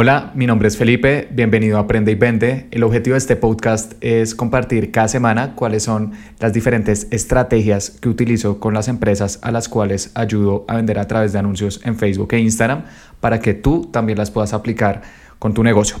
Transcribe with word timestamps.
Hola, 0.00 0.30
mi 0.36 0.46
nombre 0.46 0.68
es 0.68 0.76
Felipe, 0.76 1.26
bienvenido 1.32 1.76
a 1.76 1.80
Aprende 1.80 2.12
y 2.12 2.14
Vende. 2.14 2.68
El 2.70 2.84
objetivo 2.84 3.14
de 3.14 3.18
este 3.18 3.34
podcast 3.34 3.94
es 4.00 4.36
compartir 4.36 4.92
cada 4.92 5.08
semana 5.08 5.56
cuáles 5.56 5.82
son 5.82 6.12
las 6.38 6.52
diferentes 6.52 7.08
estrategias 7.10 7.90
que 7.90 8.08
utilizo 8.08 8.60
con 8.60 8.74
las 8.74 8.86
empresas 8.86 9.40
a 9.42 9.50
las 9.50 9.68
cuales 9.68 10.12
ayudo 10.14 10.64
a 10.68 10.76
vender 10.76 11.00
a 11.00 11.08
través 11.08 11.32
de 11.32 11.40
anuncios 11.40 11.80
en 11.84 11.96
Facebook 11.96 12.28
e 12.30 12.38
Instagram 12.38 12.84
para 13.18 13.40
que 13.40 13.54
tú 13.54 13.90
también 13.90 14.18
las 14.18 14.30
puedas 14.30 14.52
aplicar 14.52 15.02
con 15.40 15.52
tu 15.52 15.64
negocio. 15.64 15.96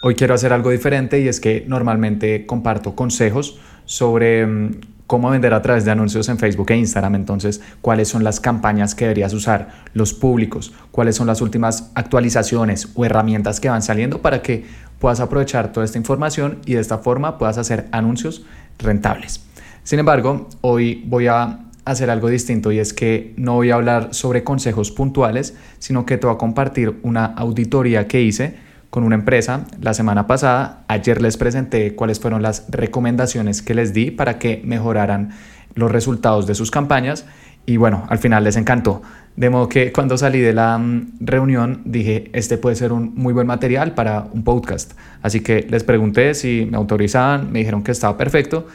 Hoy 0.00 0.16
quiero 0.16 0.34
hacer 0.34 0.52
algo 0.52 0.70
diferente 0.70 1.20
y 1.20 1.28
es 1.28 1.38
que 1.38 1.64
normalmente 1.68 2.46
comparto 2.46 2.96
consejos 2.96 3.60
sobre 3.84 4.44
mm, 4.44 4.70
cómo 5.06 5.30
vender 5.30 5.54
a 5.54 5.62
través 5.62 5.84
de 5.84 5.90
anuncios 5.90 6.28
en 6.28 6.38
Facebook 6.38 6.70
e 6.70 6.76
Instagram. 6.76 7.14
Entonces, 7.14 7.60
cuáles 7.80 8.08
son 8.08 8.24
las 8.24 8.40
campañas 8.40 8.94
que 8.94 9.04
deberías 9.04 9.32
usar, 9.32 9.68
los 9.94 10.14
públicos, 10.14 10.72
cuáles 10.90 11.16
son 11.16 11.26
las 11.26 11.40
últimas 11.40 11.90
actualizaciones 11.94 12.88
o 12.94 13.04
herramientas 13.04 13.60
que 13.60 13.68
van 13.68 13.82
saliendo 13.82 14.20
para 14.20 14.42
que 14.42 14.64
puedas 14.98 15.20
aprovechar 15.20 15.72
toda 15.72 15.84
esta 15.84 15.98
información 15.98 16.58
y 16.66 16.74
de 16.74 16.80
esta 16.80 16.98
forma 16.98 17.38
puedas 17.38 17.58
hacer 17.58 17.86
anuncios 17.92 18.44
rentables. 18.78 19.42
Sin 19.84 19.98
embargo, 19.98 20.48
hoy 20.62 21.04
voy 21.06 21.28
a 21.28 21.60
hacer 21.84 22.10
algo 22.10 22.28
distinto 22.28 22.72
y 22.72 22.80
es 22.80 22.92
que 22.92 23.32
no 23.36 23.54
voy 23.54 23.70
a 23.70 23.76
hablar 23.76 24.08
sobre 24.12 24.42
consejos 24.42 24.90
puntuales, 24.90 25.54
sino 25.78 26.04
que 26.04 26.18
te 26.18 26.26
voy 26.26 26.34
a 26.34 26.38
compartir 26.38 26.98
una 27.02 27.26
auditoría 27.26 28.08
que 28.08 28.22
hice 28.22 28.65
con 28.90 29.04
una 29.04 29.14
empresa 29.14 29.66
la 29.80 29.94
semana 29.94 30.26
pasada. 30.26 30.84
Ayer 30.88 31.20
les 31.22 31.36
presenté 31.36 31.94
cuáles 31.94 32.20
fueron 32.20 32.42
las 32.42 32.66
recomendaciones 32.70 33.62
que 33.62 33.74
les 33.74 33.92
di 33.92 34.10
para 34.10 34.38
que 34.38 34.60
mejoraran 34.64 35.30
los 35.74 35.90
resultados 35.90 36.46
de 36.46 36.54
sus 36.54 36.70
campañas 36.70 37.26
y 37.66 37.76
bueno, 37.76 38.04
al 38.08 38.18
final 38.18 38.44
les 38.44 38.56
encantó. 38.56 39.02
De 39.34 39.50
modo 39.50 39.68
que 39.68 39.92
cuando 39.92 40.16
salí 40.16 40.40
de 40.40 40.54
la 40.54 40.78
mm, 40.78 41.18
reunión 41.20 41.82
dije, 41.84 42.30
este 42.32 42.56
puede 42.56 42.76
ser 42.76 42.92
un 42.92 43.12
muy 43.16 43.34
buen 43.34 43.46
material 43.46 43.92
para 43.92 44.28
un 44.32 44.44
podcast. 44.44 44.92
Así 45.20 45.40
que 45.40 45.66
les 45.68 45.84
pregunté 45.84 46.34
si 46.34 46.66
me 46.70 46.76
autorizaban, 46.76 47.52
me 47.52 47.58
dijeron 47.58 47.82
que 47.82 47.92
estaba 47.92 48.16
perfecto 48.16 48.66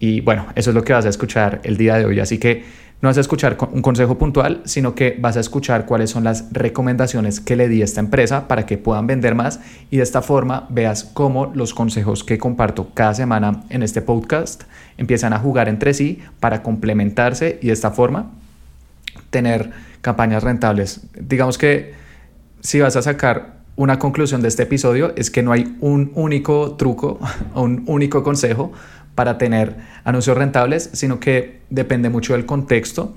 y 0.00 0.20
bueno, 0.22 0.46
eso 0.54 0.70
es 0.70 0.74
lo 0.74 0.82
que 0.82 0.92
vas 0.92 1.04
a 1.06 1.08
escuchar 1.08 1.60
el 1.62 1.76
día 1.76 1.96
de 1.96 2.06
hoy. 2.06 2.20
Así 2.20 2.38
que 2.38 2.64
no 3.00 3.08
vas 3.08 3.16
a 3.16 3.20
escuchar 3.20 3.56
un 3.72 3.82
consejo 3.82 4.18
puntual, 4.18 4.62
sino 4.64 4.94
que 4.94 5.16
vas 5.20 5.36
a 5.36 5.40
escuchar 5.40 5.86
cuáles 5.86 6.10
son 6.10 6.24
las 6.24 6.52
recomendaciones 6.52 7.40
que 7.40 7.54
le 7.54 7.68
di 7.68 7.80
a 7.80 7.84
esta 7.84 8.00
empresa 8.00 8.48
para 8.48 8.66
que 8.66 8.76
puedan 8.76 9.06
vender 9.06 9.36
más 9.36 9.60
y 9.90 9.98
de 9.98 10.02
esta 10.02 10.20
forma 10.20 10.66
veas 10.68 11.04
cómo 11.04 11.52
los 11.54 11.74
consejos 11.74 12.24
que 12.24 12.38
comparto 12.38 12.90
cada 12.94 13.14
semana 13.14 13.62
en 13.70 13.84
este 13.84 14.02
podcast 14.02 14.64
empiezan 14.96 15.32
a 15.32 15.38
jugar 15.38 15.68
entre 15.68 15.94
sí 15.94 16.20
para 16.40 16.62
complementarse 16.62 17.60
y 17.62 17.68
de 17.68 17.72
esta 17.72 17.92
forma 17.92 18.32
tener 19.30 19.70
campañas 20.00 20.42
rentables. 20.42 21.02
Digamos 21.20 21.56
que 21.56 21.94
si 22.60 22.80
vas 22.80 22.96
a 22.96 23.02
sacar 23.02 23.58
una 23.76 24.00
conclusión 24.00 24.42
de 24.42 24.48
este 24.48 24.64
episodio 24.64 25.12
es 25.14 25.30
que 25.30 25.44
no 25.44 25.52
hay 25.52 25.76
un 25.80 26.10
único 26.16 26.72
truco 26.72 27.20
o 27.54 27.62
un 27.62 27.84
único 27.86 28.24
consejo 28.24 28.72
para 29.18 29.36
tener 29.36 29.74
anuncios 30.04 30.38
rentables, 30.38 30.90
sino 30.92 31.18
que 31.18 31.58
depende 31.70 32.08
mucho 32.08 32.34
del 32.34 32.46
contexto, 32.46 33.16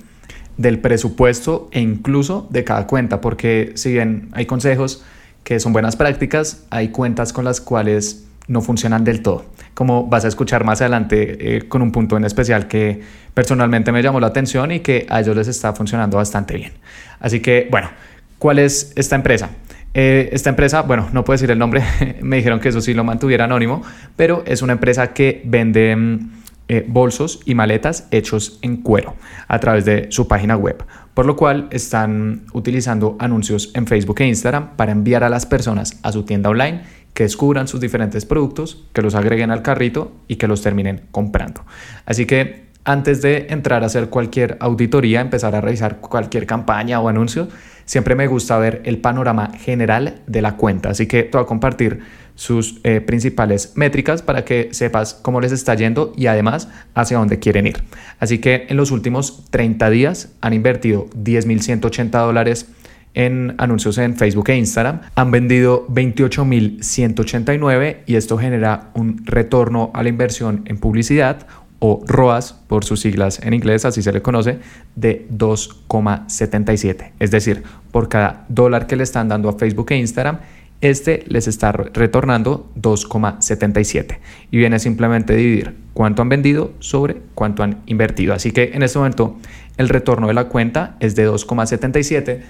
del 0.57 0.79
presupuesto 0.79 1.69
e 1.71 1.79
incluso 1.79 2.47
de 2.49 2.63
cada 2.63 2.87
cuenta, 2.87 3.21
porque 3.21 3.73
si 3.75 3.91
bien 3.91 4.29
hay 4.31 4.47
consejos 4.47 5.03
que 5.43 5.59
son 5.59 5.73
buenas 5.73 5.95
prácticas, 5.95 6.65
hay 6.71 6.87
cuentas 6.87 7.33
con 7.33 7.45
las 7.45 7.61
cuales 7.61 8.25
no 8.47 8.61
funcionan 8.61 9.03
del 9.03 9.21
todo, 9.21 9.45
como 9.75 10.07
vas 10.07 10.25
a 10.25 10.27
escuchar 10.27 10.63
más 10.63 10.81
adelante 10.81 11.57
eh, 11.57 11.67
con 11.67 11.83
un 11.83 11.91
punto 11.91 12.17
en 12.17 12.25
especial 12.25 12.67
que 12.67 13.03
personalmente 13.35 13.91
me 13.91 14.01
llamó 14.01 14.19
la 14.19 14.25
atención 14.25 14.71
y 14.71 14.79
que 14.79 15.05
a 15.07 15.19
ellos 15.19 15.35
les 15.35 15.49
está 15.49 15.73
funcionando 15.73 16.17
bastante 16.17 16.55
bien. 16.55 16.71
Así 17.19 17.41
que, 17.41 17.67
bueno, 17.69 17.91
¿cuál 18.39 18.57
es 18.57 18.91
esta 18.95 19.15
empresa? 19.15 19.51
Eh, 19.93 20.29
esta 20.31 20.49
empresa, 20.49 20.83
bueno, 20.83 21.09
no 21.11 21.23
puedo 21.25 21.35
decir 21.35 21.51
el 21.51 21.59
nombre, 21.59 21.83
me 22.21 22.37
dijeron 22.37 22.59
que 22.59 22.69
eso 22.69 22.81
sí 22.81 22.93
lo 22.93 23.03
mantuviera 23.03 23.45
anónimo, 23.45 23.81
pero 24.15 24.43
es 24.45 24.61
una 24.61 24.73
empresa 24.73 25.13
que 25.13 25.41
vende 25.45 25.95
mm, 25.95 26.31
eh, 26.69 26.85
bolsos 26.87 27.41
y 27.45 27.55
maletas 27.55 28.07
hechos 28.11 28.59
en 28.61 28.77
cuero 28.77 29.15
a 29.49 29.59
través 29.59 29.83
de 29.83 30.07
su 30.09 30.27
página 30.27 30.55
web, 30.55 30.83
por 31.13 31.25
lo 31.25 31.35
cual 31.35 31.67
están 31.71 32.43
utilizando 32.53 33.17
anuncios 33.19 33.71
en 33.73 33.87
Facebook 33.87 34.21
e 34.21 34.27
Instagram 34.27 34.77
para 34.77 34.93
enviar 34.93 35.25
a 35.25 35.29
las 35.29 35.45
personas 35.45 35.99
a 36.03 36.13
su 36.13 36.23
tienda 36.23 36.49
online 36.49 36.83
que 37.13 37.23
descubran 37.23 37.67
sus 37.67 37.81
diferentes 37.81 38.25
productos, 38.25 38.85
que 38.93 39.01
los 39.01 39.15
agreguen 39.15 39.51
al 39.51 39.63
carrito 39.63 40.13
y 40.29 40.37
que 40.37 40.47
los 40.47 40.61
terminen 40.61 41.01
comprando. 41.11 41.65
Así 42.05 42.25
que 42.25 42.70
antes 42.83 43.21
de 43.21 43.47
entrar 43.49 43.83
a 43.83 43.87
hacer 43.87 44.09
cualquier 44.09 44.57
auditoría, 44.59 45.21
empezar 45.21 45.55
a 45.55 45.61
revisar 45.61 45.99
cualquier 45.99 46.45
campaña 46.45 46.99
o 46.99 47.09
anuncio, 47.09 47.47
siempre 47.85 48.15
me 48.15 48.27
gusta 48.27 48.57
ver 48.57 48.81
el 48.85 48.99
panorama 48.99 49.51
general 49.59 50.21
de 50.27 50.41
la 50.41 50.57
cuenta. 50.57 50.89
Así 50.89 51.07
que 51.07 51.23
te 51.23 51.37
voy 51.37 51.43
a 51.43 51.47
compartir 51.47 51.99
sus 52.35 52.79
eh, 52.83 53.01
principales 53.01 53.73
métricas 53.75 54.21
para 54.21 54.45
que 54.45 54.69
sepas 54.71 55.13
cómo 55.13 55.41
les 55.41 55.51
está 55.51 55.75
yendo 55.75 56.13
y 56.15 56.27
además 56.27 56.69
hacia 56.95 57.17
dónde 57.17 57.39
quieren 57.39 57.67
ir. 57.67 57.83
Así 58.19 58.39
que 58.39 58.65
en 58.69 58.77
los 58.77 58.91
últimos 58.91 59.45
30 59.51 59.89
días 59.89 60.33
han 60.41 60.53
invertido 60.53 61.07
10.180 61.09 62.09
dólares 62.09 62.67
en 63.13 63.55
anuncios 63.57 63.97
en 63.97 64.15
Facebook 64.15 64.49
e 64.49 64.57
Instagram. 64.57 65.01
Han 65.15 65.31
vendido 65.31 65.85
28.189 65.89 67.97
y 68.05 68.15
esto 68.15 68.37
genera 68.37 68.91
un 68.93 69.25
retorno 69.25 69.91
a 69.93 70.03
la 70.03 70.09
inversión 70.09 70.61
en 70.65 70.77
publicidad 70.77 71.47
o 71.83 71.99
ROAS 72.05 72.53
por 72.67 72.85
sus 72.85 73.01
siglas 73.01 73.39
en 73.41 73.55
inglés, 73.55 73.85
así 73.85 74.03
se 74.03 74.13
le 74.13 74.21
conoce, 74.21 74.59
de 74.95 75.27
2,77. 75.31 77.11
Es 77.19 77.31
decir, 77.31 77.63
por 77.91 78.07
cada 78.07 78.45
dólar 78.49 78.85
que 78.85 78.95
le 78.95 79.01
están 79.03 79.27
dando 79.27 79.49
a 79.49 79.53
Facebook 79.53 79.87
e 79.89 79.97
Instagram, 79.97 80.37
este 80.81 81.23
les 81.27 81.47
está 81.47 81.71
retornando 81.71 82.69
2,77 82.79 84.19
y 84.51 84.57
viene 84.57 84.77
simplemente 84.77 85.35
dividir 85.35 85.75
cuánto 85.93 86.21
han 86.21 86.29
vendido 86.29 86.73
sobre 86.77 87.17
cuánto 87.33 87.63
han 87.63 87.81
invertido. 87.87 88.35
Así 88.35 88.51
que 88.51 88.71
en 88.73 88.83
este 88.83 88.99
momento 88.99 89.37
el 89.77 89.89
retorno 89.89 90.27
de 90.27 90.35
la 90.35 90.45
cuenta 90.45 90.97
es 90.99 91.15
de 91.15 91.27
2,77 91.27 92.41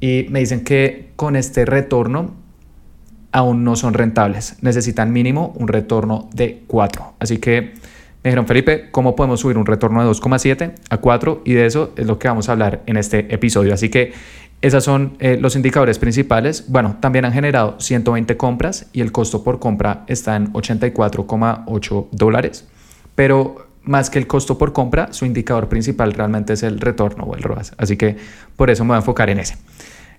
y 0.00 0.26
me 0.30 0.38
dicen 0.38 0.62
que 0.62 1.10
con 1.16 1.34
este 1.34 1.64
retorno 1.64 2.34
aún 3.32 3.64
no 3.64 3.74
son 3.74 3.94
rentables. 3.94 4.56
Necesitan 4.62 5.12
mínimo 5.12 5.52
un 5.56 5.66
retorno 5.66 6.28
de 6.32 6.62
4. 6.68 7.14
Así 7.18 7.38
que 7.38 7.74
me 8.22 8.30
dijeron, 8.30 8.46
Felipe, 8.46 8.90
¿cómo 8.90 9.14
podemos 9.14 9.40
subir 9.40 9.56
un 9.58 9.66
retorno 9.66 10.02
de 10.02 10.10
2,7 10.10 10.74
a 10.90 10.96
4? 10.98 11.42
Y 11.44 11.52
de 11.52 11.66
eso 11.66 11.92
es 11.96 12.06
lo 12.06 12.18
que 12.18 12.28
vamos 12.28 12.48
a 12.48 12.52
hablar 12.52 12.82
en 12.86 12.96
este 12.96 13.32
episodio. 13.32 13.72
Así 13.72 13.90
que 13.90 14.12
esos 14.60 14.82
son 14.82 15.16
eh, 15.20 15.38
los 15.40 15.54
indicadores 15.54 16.00
principales. 16.00 16.64
Bueno, 16.66 16.96
también 17.00 17.24
han 17.24 17.32
generado 17.32 17.76
120 17.78 18.36
compras 18.36 18.88
y 18.92 19.02
el 19.02 19.12
costo 19.12 19.44
por 19.44 19.60
compra 19.60 20.04
está 20.08 20.34
en 20.34 20.52
84,8 20.52 22.08
dólares. 22.10 22.66
Pero 23.14 23.68
más 23.82 24.10
que 24.10 24.18
el 24.18 24.26
costo 24.26 24.58
por 24.58 24.72
compra, 24.72 25.12
su 25.12 25.24
indicador 25.24 25.68
principal 25.68 26.12
realmente 26.12 26.54
es 26.54 26.64
el 26.64 26.80
retorno 26.80 27.24
o 27.24 27.36
el 27.36 27.42
ROAS. 27.42 27.72
Así 27.78 27.96
que 27.96 28.16
por 28.56 28.68
eso 28.68 28.84
me 28.84 28.88
voy 28.88 28.96
a 28.96 28.98
enfocar 28.98 29.30
en 29.30 29.38
ese. 29.38 29.56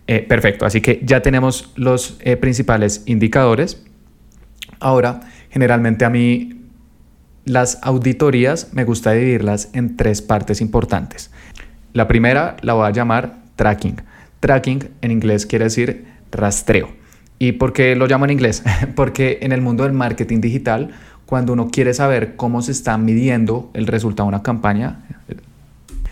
Eh, 0.07 0.21
perfecto, 0.21 0.65
así 0.65 0.81
que 0.81 1.01
ya 1.03 1.21
tenemos 1.21 1.71
los 1.75 2.17
eh, 2.21 2.35
principales 2.35 3.03
indicadores. 3.05 3.83
Ahora, 4.79 5.19
generalmente 5.49 6.05
a 6.05 6.09
mí 6.09 6.58
las 7.49 7.79
auditorías 7.81 8.69
me 8.73 8.83
gusta 8.83 9.11
dividirlas 9.11 9.69
en 9.73 9.97
tres 9.97 10.21
partes 10.21 10.61
importantes. 10.61 11.31
La 11.93 12.07
primera 12.07 12.57
la 12.61 12.73
voy 12.73 12.85
a 12.87 12.91
llamar 12.91 13.39
tracking. 13.55 13.95
Tracking 14.39 14.87
en 15.01 15.09
inglés 15.09 15.47
quiere 15.47 15.65
decir 15.65 16.05
rastreo. 16.31 16.89
¿Y 17.39 17.53
por 17.53 17.73
qué 17.73 17.95
lo 17.95 18.05
llamo 18.05 18.25
en 18.25 18.31
inglés? 18.31 18.61
Porque 18.95 19.39
en 19.41 19.51
el 19.51 19.61
mundo 19.61 19.83
del 19.83 19.93
marketing 19.93 20.41
digital, 20.41 20.91
cuando 21.25 21.53
uno 21.53 21.69
quiere 21.71 21.95
saber 21.95 22.35
cómo 22.35 22.61
se 22.61 22.71
está 22.71 22.99
midiendo 22.99 23.71
el 23.73 23.87
resultado 23.87 24.29
de 24.29 24.35
una 24.35 24.43
campaña, 24.43 24.99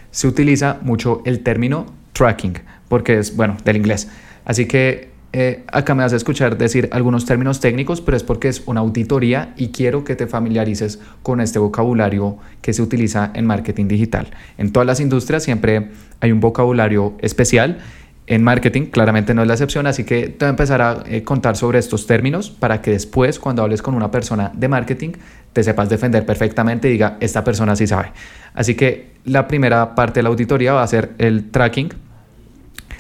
se 0.09 0.28
utiliza 0.28 0.80
mucho 0.81 1.22
el 1.24 1.42
término 1.42 1.86
tracking, 2.13 2.54
porque 2.90 3.19
es, 3.19 3.36
bueno, 3.36 3.57
del 3.63 3.78
inglés. 3.78 4.10
Así 4.44 4.66
que 4.66 5.12
eh, 5.33 5.65
acá 5.71 5.94
me 5.94 6.03
vas 6.03 6.13
a 6.13 6.15
escuchar 6.15 6.57
decir 6.57 6.89
algunos 6.91 7.25
términos 7.25 7.59
técnicos, 7.59 8.01
pero 8.01 8.15
es 8.15 8.24
porque 8.24 8.47
es 8.47 8.63
una 8.65 8.79
auditoría 8.79 9.53
y 9.57 9.69
quiero 9.69 10.03
que 10.03 10.15
te 10.15 10.25
familiarices 10.25 11.00
con 11.21 11.41
este 11.41 11.59
vocabulario 11.59 12.38
que 12.62 12.74
se 12.74 12.81
utiliza 12.81 13.31
en 13.33 13.45
marketing 13.45 13.88
digital. 13.88 14.27
En 14.57 14.71
todas 14.71 14.88
las 14.88 15.00
industrias 15.00 15.44
siempre 15.44 15.89
hay 16.21 16.31
un 16.31 16.39
vocabulario 16.39 17.15
especial. 17.19 17.79
En 18.25 18.44
marketing 18.44 18.88
claramente 18.88 19.33
no 19.33 19.41
es 19.41 19.47
la 19.47 19.53
excepción, 19.53 19.88
así 19.88 20.03
que 20.03 20.27
te 20.27 20.45
voy 20.45 20.47
a 20.47 20.50
empezar 20.50 20.81
a 20.81 21.03
eh, 21.06 21.24
contar 21.24 21.56
sobre 21.56 21.80
estos 21.80 22.07
términos 22.07 22.50
para 22.50 22.81
que 22.81 22.91
después 22.91 23.39
cuando 23.39 23.63
hables 23.63 23.81
con 23.81 23.95
una 23.95 24.12
persona 24.12 24.51
de 24.53 24.68
marketing 24.68 25.12
te 25.53 25.63
sepas 25.63 25.89
defender 25.89 26.25
perfectamente 26.25 26.89
y 26.89 26.91
diga, 26.94 27.18
esta 27.21 27.44
persona 27.44 27.75
sí 27.75 27.88
sabe. 27.88 28.12
Así 28.53 28.75
que 28.75 29.12
la 29.23 29.47
primera 29.47 29.95
parte 29.95 30.19
de 30.19 30.23
la 30.23 30.30
auditoría 30.30 30.73
va 30.73 30.83
a 30.83 30.88
ser 30.88 31.12
el 31.19 31.51
tracking, 31.51 31.89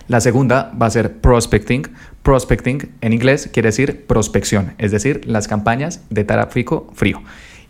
la 0.07 0.21
segunda 0.21 0.71
va 0.81 0.85
a 0.85 0.89
ser 0.89 1.17
prospecting. 1.17 1.83
Prospecting 2.27 2.89
en 2.99 3.13
inglés 3.13 3.49
quiere 3.53 3.69
decir 3.69 4.05
prospección, 4.05 4.73
es 4.79 4.91
decir, 4.91 5.21
las 5.25 5.47
campañas 5.47 6.01
de 6.09 6.25
tráfico 6.25 6.91
frío. 6.93 7.21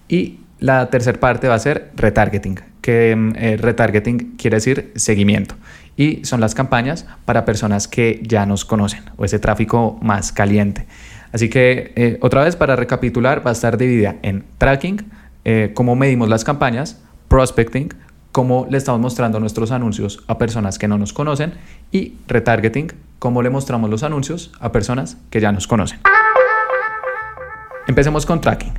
Y 0.10 0.40
la 0.58 0.90
tercera 0.90 1.20
parte 1.20 1.48
va 1.48 1.54
a 1.54 1.60
ser 1.60 1.92
retargeting, 1.96 2.60
que 2.82 3.16
mm, 3.16 3.34
eh, 3.36 3.58
retargeting 3.58 4.36
quiere 4.36 4.58
decir 4.58 4.92
seguimiento. 4.96 5.54
Y 5.96 6.26
son 6.26 6.42
las 6.42 6.56
campañas 6.56 7.06
para 7.26 7.46
personas 7.46 7.88
que 7.88 8.20
ya 8.24 8.48
nos 8.48 8.66
conocen 8.66 9.04
o 9.16 9.26
ese 9.26 9.38
tráfico 9.38 10.00
más 10.02 10.32
caliente. 10.32 10.88
Así 11.32 11.50
que 11.50 11.94
eh, 11.96 12.18
otra 12.22 12.44
vez 12.44 12.56
para 12.56 12.76
recapitular 12.76 13.46
va 13.46 13.52
a 13.52 13.54
estar 13.54 13.78
dividida 13.78 14.16
en 14.24 14.44
tracking, 14.58 15.06
eh, 15.46 15.70
cómo 15.76 15.96
medimos 15.96 16.30
las 16.30 16.44
campañas, 16.44 17.00
prospecting, 17.28 17.90
cómo 18.38 18.68
le 18.70 18.78
estamos 18.78 19.02
mostrando 19.02 19.40
nuestros 19.40 19.72
anuncios 19.72 20.24
a 20.28 20.38
personas 20.38 20.78
que 20.78 20.88
no 20.88 21.00
nos 21.00 21.12
conocen 21.12 21.56
y 21.92 22.14
retargeting, 22.28 22.94
cómo 23.18 23.42
le 23.42 23.50
mostramos 23.50 23.90
los 23.90 24.04
anuncios 24.04 24.52
a 24.60 24.72
personas 24.72 25.18
que 25.32 25.40
ya 25.40 25.52
nos 25.52 25.66
conocen. 25.66 26.02
Empecemos 27.88 28.28
con 28.28 28.40
tracking. 28.40 28.74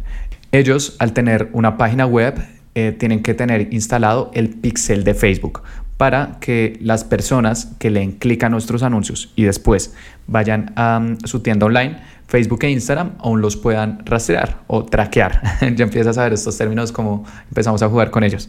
Ellos 0.52 0.94
al 1.00 1.12
tener 1.12 1.48
una 1.54 1.76
página 1.76 2.06
web 2.06 2.40
eh, 2.76 2.94
tienen 2.96 3.20
que 3.20 3.34
tener 3.34 3.74
instalado 3.74 4.30
el 4.32 4.50
pixel 4.50 5.02
de 5.02 5.14
Facebook 5.14 5.62
para 5.96 6.38
que 6.40 6.78
las 6.80 7.02
personas 7.02 7.74
que 7.80 7.90
le 7.90 8.16
clic 8.18 8.44
a 8.44 8.48
nuestros 8.48 8.84
anuncios 8.84 9.32
y 9.34 9.42
después 9.42 9.92
vayan 10.28 10.72
a 10.76 11.00
mm, 11.00 11.18
su 11.24 11.40
tienda 11.40 11.66
online, 11.66 11.98
Facebook 12.28 12.60
e 12.62 12.70
Instagram, 12.70 13.14
aún 13.18 13.40
los 13.40 13.56
puedan 13.56 14.06
rastrear 14.06 14.58
o 14.68 14.84
traquear. 14.84 15.42
ya 15.74 15.82
empiezas 15.82 16.16
a 16.16 16.22
ver 16.22 16.32
estos 16.32 16.56
términos 16.56 16.92
como 16.92 17.24
empezamos 17.48 17.82
a 17.82 17.88
jugar 17.88 18.12
con 18.12 18.22
ellos. 18.22 18.48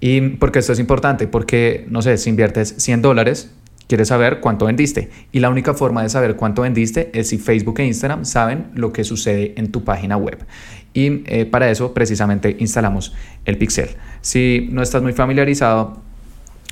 Y 0.00 0.20
porque 0.20 0.58
esto 0.58 0.72
es 0.72 0.78
importante, 0.78 1.26
porque, 1.26 1.86
no 1.88 2.02
sé, 2.02 2.16
si 2.18 2.30
inviertes 2.30 2.74
100 2.78 3.02
dólares, 3.02 3.50
quieres 3.86 4.08
saber 4.08 4.40
cuánto 4.40 4.66
vendiste. 4.66 5.10
Y 5.32 5.40
la 5.40 5.50
única 5.50 5.74
forma 5.74 6.02
de 6.02 6.08
saber 6.08 6.36
cuánto 6.36 6.62
vendiste 6.62 7.10
es 7.14 7.28
si 7.28 7.38
Facebook 7.38 7.80
e 7.80 7.86
Instagram 7.86 8.24
saben 8.24 8.68
lo 8.74 8.92
que 8.92 9.04
sucede 9.04 9.54
en 9.56 9.70
tu 9.70 9.84
página 9.84 10.16
web. 10.16 10.44
Y 10.92 11.22
eh, 11.26 11.46
para 11.46 11.70
eso 11.70 11.94
precisamente 11.94 12.56
instalamos 12.58 13.14
el 13.44 13.58
pixel. 13.58 13.90
Si 14.20 14.68
no 14.70 14.82
estás 14.82 15.02
muy 15.02 15.12
familiarizado 15.12 16.02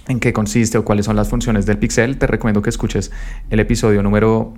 en 0.09 0.21
qué 0.21 0.33
consiste 0.33 0.79
o 0.79 0.85
cuáles 0.85 1.07
son 1.07 1.17
las 1.17 1.29
funciones 1.29 1.67
del 1.67 1.79
pixel, 1.79 2.19
te 2.19 2.27
recomiendo 2.27 2.63
que 2.63 2.71
escuches 2.71 3.11
el 3.51 3.61
episodio 3.61 4.03
número 4.03 4.55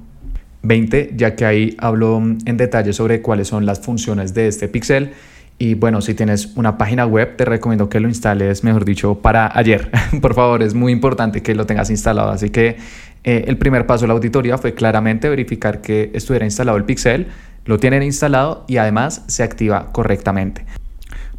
20, 0.62 1.12
ya 1.16 1.36
que 1.36 1.44
ahí 1.44 1.76
hablo 1.78 2.18
en 2.18 2.56
detalle 2.56 2.92
sobre 2.92 3.22
cuáles 3.22 3.48
son 3.48 3.66
las 3.66 3.80
funciones 3.80 4.34
de 4.34 4.48
este 4.48 4.68
pixel 4.68 5.12
y 5.58 5.74
bueno, 5.74 6.02
si 6.02 6.14
tienes 6.14 6.54
una 6.56 6.76
página 6.76 7.06
web, 7.06 7.36
te 7.36 7.44
recomiendo 7.46 7.88
que 7.88 7.98
lo 7.98 8.08
instales, 8.08 8.62
mejor 8.62 8.84
dicho, 8.84 9.16
para 9.16 9.50
ayer. 9.58 9.90
Por 10.20 10.34
favor, 10.34 10.62
es 10.62 10.74
muy 10.74 10.92
importante 10.92 11.42
que 11.42 11.54
lo 11.54 11.64
tengas 11.64 11.88
instalado. 11.88 12.30
Así 12.30 12.50
que 12.50 12.76
eh, 13.24 13.44
el 13.46 13.56
primer 13.56 13.86
paso 13.86 14.02
de 14.02 14.08
la 14.08 14.14
auditoría 14.14 14.58
fue 14.58 14.74
claramente 14.74 15.28
verificar 15.30 15.80
que 15.80 16.10
estuviera 16.12 16.44
instalado 16.44 16.76
el 16.76 16.84
pixel, 16.84 17.28
lo 17.64 17.78
tienen 17.78 18.02
instalado 18.02 18.64
y 18.68 18.76
además 18.76 19.24
se 19.28 19.42
activa 19.42 19.92
correctamente. 19.92 20.66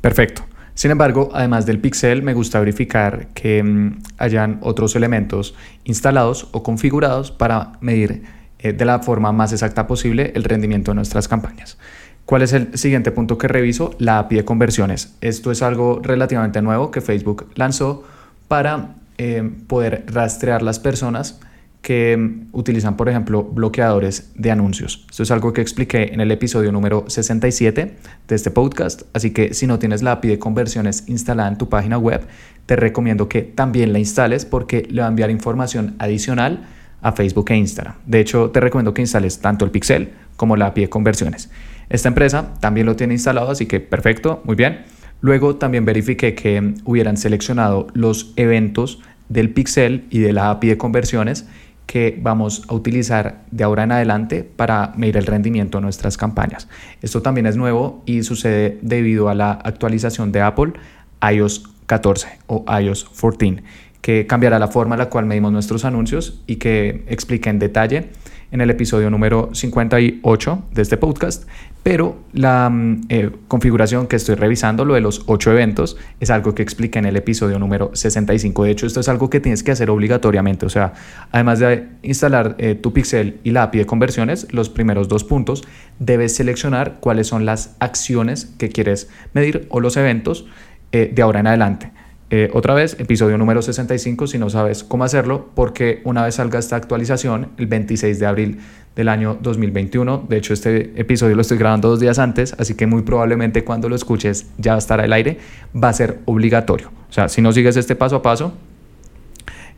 Perfecto. 0.01 0.43
Sin 0.73 0.91
embargo, 0.91 1.29
además 1.33 1.65
del 1.65 1.79
pixel, 1.79 2.23
me 2.23 2.33
gusta 2.33 2.59
verificar 2.59 3.27
que 3.33 3.63
mm, 3.63 4.01
hayan 4.17 4.59
otros 4.61 4.95
elementos 4.95 5.55
instalados 5.85 6.49
o 6.51 6.63
configurados 6.63 7.31
para 7.31 7.73
medir 7.81 8.23
eh, 8.59 8.73
de 8.73 8.85
la 8.85 8.99
forma 8.99 9.31
más 9.31 9.53
exacta 9.53 9.85
posible 9.85 10.31
el 10.35 10.43
rendimiento 10.43 10.91
de 10.91 10.95
nuestras 10.95 11.27
campañas. 11.27 11.77
¿Cuál 12.27 12.41
es 12.41 12.51
el 12.51 12.77
siguiente 12.77 13.11
punto 13.11 13.37
que 13.37 13.47
reviso? 13.47 13.95
La 13.99 14.19
API 14.19 14.35
de 14.35 14.43
conversiones. 14.43 15.15
Esto 15.21 15.49
es 15.49 15.61
algo 15.61 16.01
relativamente 16.03 16.61
nuevo 16.61 16.91
que 16.91 16.99
Facebook 16.99 17.47
lanzó 17.55 18.03
para 18.49 18.95
eh, 19.17 19.49
poder 19.67 20.03
rastrear 20.07 20.61
las 20.61 20.77
personas 20.77 21.39
que 21.81 22.17
mm, 22.17 22.49
utilizan, 22.51 22.97
por 22.97 23.07
ejemplo, 23.07 23.43
bloqueadores 23.43 24.33
de 24.35 24.51
anuncios. 24.51 25.05
Esto 25.09 25.23
es 25.23 25.31
algo 25.31 25.53
que 25.53 25.61
expliqué 25.61 26.11
en 26.13 26.19
el 26.19 26.29
episodio 26.29 26.73
número 26.73 27.05
67 27.07 27.95
de 28.27 28.35
este 28.35 28.51
podcast, 28.51 29.03
así 29.13 29.31
que 29.31 29.53
si 29.53 29.65
no 29.65 29.79
tienes 29.79 30.03
la 30.03 30.11
API 30.11 30.27
de 30.27 30.37
conversiones 30.37 31.05
instalada 31.07 31.47
en 31.47 31.57
tu 31.57 31.69
página 31.69 31.97
web, 31.97 32.27
te 32.65 32.75
recomiendo 32.75 33.29
que 33.29 33.41
también 33.41 33.93
la 33.93 33.99
instales 33.99 34.43
porque 34.43 34.85
le 34.89 34.99
va 34.99 35.07
a 35.07 35.11
enviar 35.11 35.31
información 35.31 35.95
adicional 35.97 36.67
a 37.01 37.13
Facebook 37.13 37.51
e 37.51 37.55
Instagram. 37.55 37.95
De 38.05 38.19
hecho, 38.19 38.49
te 38.49 38.59
recomiendo 38.59 38.93
que 38.93 39.01
instales 39.01 39.39
tanto 39.39 39.63
el 39.63 39.71
pixel 39.71 40.09
como 40.35 40.57
la 40.57 40.67
API 40.67 40.81
de 40.81 40.89
conversiones. 40.89 41.49
Esta 41.89 42.09
empresa 42.09 42.53
también 42.59 42.85
lo 42.85 42.95
tiene 42.95 43.13
instalado, 43.13 43.49
así 43.49 43.65
que 43.65 43.79
perfecto, 43.79 44.41
muy 44.43 44.55
bien. 44.55 44.85
Luego 45.21 45.55
también 45.55 45.85
verifiqué 45.85 46.35
que 46.35 46.75
hubieran 46.85 47.17
seleccionado 47.17 47.87
los 47.93 48.33
eventos 48.35 48.99
del 49.29 49.49
pixel 49.49 50.05
y 50.09 50.19
de 50.19 50.33
la 50.33 50.51
API 50.51 50.69
de 50.69 50.77
conversiones 50.77 51.47
que 51.87 52.19
vamos 52.21 52.63
a 52.67 52.73
utilizar 52.73 53.45
de 53.49 53.63
ahora 53.63 53.83
en 53.83 53.93
adelante 53.93 54.43
para 54.43 54.91
medir 54.97 55.17
el 55.17 55.25
rendimiento 55.25 55.77
de 55.77 55.83
nuestras 55.83 56.17
campañas. 56.17 56.67
Esto 57.01 57.21
también 57.21 57.47
es 57.47 57.55
nuevo 57.55 58.03
y 58.05 58.23
sucede 58.23 58.77
debido 58.81 59.29
a 59.29 59.35
la 59.35 59.53
actualización 59.53 60.31
de 60.33 60.41
Apple 60.41 60.73
iOS 61.21 61.63
14 61.85 62.27
o 62.47 62.65
iOS 62.79 63.05
14, 63.05 63.63
que 64.01 64.27
cambiará 64.27 64.59
la 64.59 64.67
forma 64.67 64.95
en 64.95 64.99
la 64.99 65.09
cual 65.09 65.25
medimos 65.25 65.53
nuestros 65.53 65.85
anuncios 65.85 66.41
y 66.45 66.57
que 66.57 67.05
expliqué 67.07 67.49
en 67.49 67.59
detalle 67.59 68.09
en 68.51 68.61
el 68.61 68.69
episodio 68.69 69.09
número 69.09 69.49
58 69.53 70.63
de 70.73 70.81
este 70.81 70.97
podcast, 70.97 71.47
pero 71.83 72.17
la 72.33 72.69
mm, 72.69 73.01
eh, 73.09 73.31
configuración 73.47 74.07
que 74.07 74.15
estoy 74.17 74.35
revisando, 74.35 74.83
lo 74.83 74.93
de 74.93 75.01
los 75.01 75.23
8 75.27 75.51
eventos, 75.51 75.97
es 76.19 76.29
algo 76.29 76.53
que 76.53 76.61
expliqué 76.61 76.99
en 76.99 77.05
el 77.05 77.15
episodio 77.15 77.59
número 77.59 77.91
65. 77.93 78.63
De 78.65 78.71
hecho, 78.71 78.87
esto 78.87 78.99
es 78.99 79.09
algo 79.09 79.29
que 79.29 79.39
tienes 79.39 79.63
que 79.63 79.71
hacer 79.71 79.89
obligatoriamente. 79.89 80.65
O 80.65 80.69
sea, 80.69 80.93
además 81.31 81.59
de 81.59 81.87
instalar 82.03 82.55
eh, 82.57 82.75
tu 82.75 82.93
pixel 82.93 83.39
y 83.43 83.51
la 83.51 83.63
API 83.63 83.79
de 83.79 83.85
conversiones, 83.85 84.51
los 84.53 84.69
primeros 84.69 85.07
dos 85.07 85.23
puntos, 85.23 85.63
debes 85.99 86.35
seleccionar 86.35 86.99
cuáles 86.99 87.27
son 87.27 87.45
las 87.45 87.75
acciones 87.79 88.53
que 88.57 88.69
quieres 88.69 89.09
medir 89.33 89.67
o 89.69 89.79
los 89.79 89.95
eventos 89.97 90.45
eh, 90.91 91.11
de 91.13 91.21
ahora 91.21 91.39
en 91.39 91.47
adelante. 91.47 91.91
Eh, 92.29 92.49
otra 92.53 92.73
vez, 92.73 92.97
episodio 92.99 93.37
número 93.37 93.61
65, 93.61 94.27
si 94.27 94.37
no 94.37 94.49
sabes 94.49 94.83
cómo 94.83 95.05
hacerlo, 95.05 95.49
porque 95.55 96.01
una 96.03 96.25
vez 96.25 96.35
salga 96.35 96.59
esta 96.59 96.75
actualización, 96.75 97.51
el 97.57 97.67
26 97.67 98.19
de 98.19 98.25
abril 98.25 98.59
del 98.97 99.07
año 99.07 99.37
2021, 99.41 100.25
de 100.27 100.37
hecho 100.37 100.53
este 100.53 100.91
episodio 100.99 101.35
lo 101.35 101.41
estoy 101.41 101.57
grabando 101.57 101.87
dos 101.87 102.01
días 102.01 102.19
antes, 102.19 102.53
así 102.57 102.75
que 102.75 102.85
muy 102.85 103.03
probablemente 103.03 103.63
cuando 103.63 103.87
lo 103.87 103.95
escuches 103.95 104.47
ya 104.57 104.75
estará 104.75 105.03
al 105.03 105.13
aire, 105.13 105.37
va 105.73 105.87
a 105.87 105.93
ser 105.93 106.19
obligatorio. 106.25 106.91
O 107.09 107.13
sea, 107.13 107.29
si 107.29 107.41
no 107.41 107.53
sigues 107.53 107.77
este 107.77 107.95
paso 107.95 108.17
a 108.17 108.21
paso, 108.21 108.53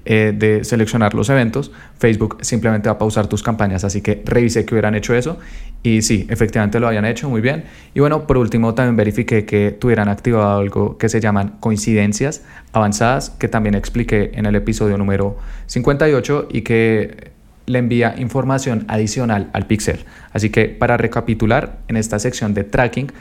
eh, 0.05 0.33
de 0.35 0.63
seleccionar 0.63 1.13
los 1.13 1.29
eventos, 1.29 1.71
Facebook 1.97 2.37
simplemente 2.41 2.89
va 2.89 2.93
a 2.93 2.97
pausar 2.97 3.27
tus 3.27 3.43
campañas. 3.43 3.83
Así 3.83 4.01
que 4.01 4.21
revisé 4.25 4.65
que 4.65 4.73
hubieran 4.73 4.95
hecho 4.95 5.13
eso 5.13 5.37
y 5.83 6.01
sí, 6.01 6.25
efectivamente 6.29 6.79
lo 6.79 6.87
habían 6.87 7.05
hecho 7.05 7.29
muy 7.29 7.41
bien. 7.41 7.65
Y 7.93 7.99
bueno, 7.99 8.25
por 8.25 8.37
último 8.37 8.73
también 8.73 8.95
verifiqué 8.95 9.45
que 9.45 9.71
tuvieran 9.71 10.09
activado 10.09 10.59
algo 10.59 10.97
que 10.97 11.09
se 11.09 11.19
llaman 11.19 11.57
coincidencias 11.59 12.43
avanzadas, 12.73 13.29
que 13.29 13.47
también 13.47 13.75
expliqué 13.75 14.31
en 14.33 14.45
el 14.45 14.55
episodio 14.55 14.97
número 14.97 15.37
58 15.67 16.47
y 16.51 16.61
que 16.61 17.31
le 17.65 17.79
envía 17.79 18.15
información 18.17 18.85
adicional 18.87 19.49
al 19.53 19.67
pixel. 19.67 20.05
Así 20.33 20.49
que 20.49 20.65
para 20.65 20.97
recapitular, 20.97 21.79
en 21.87 21.97
esta 21.97 22.17
sección 22.19 22.53
de 22.53 22.63
tracking, 22.63 23.11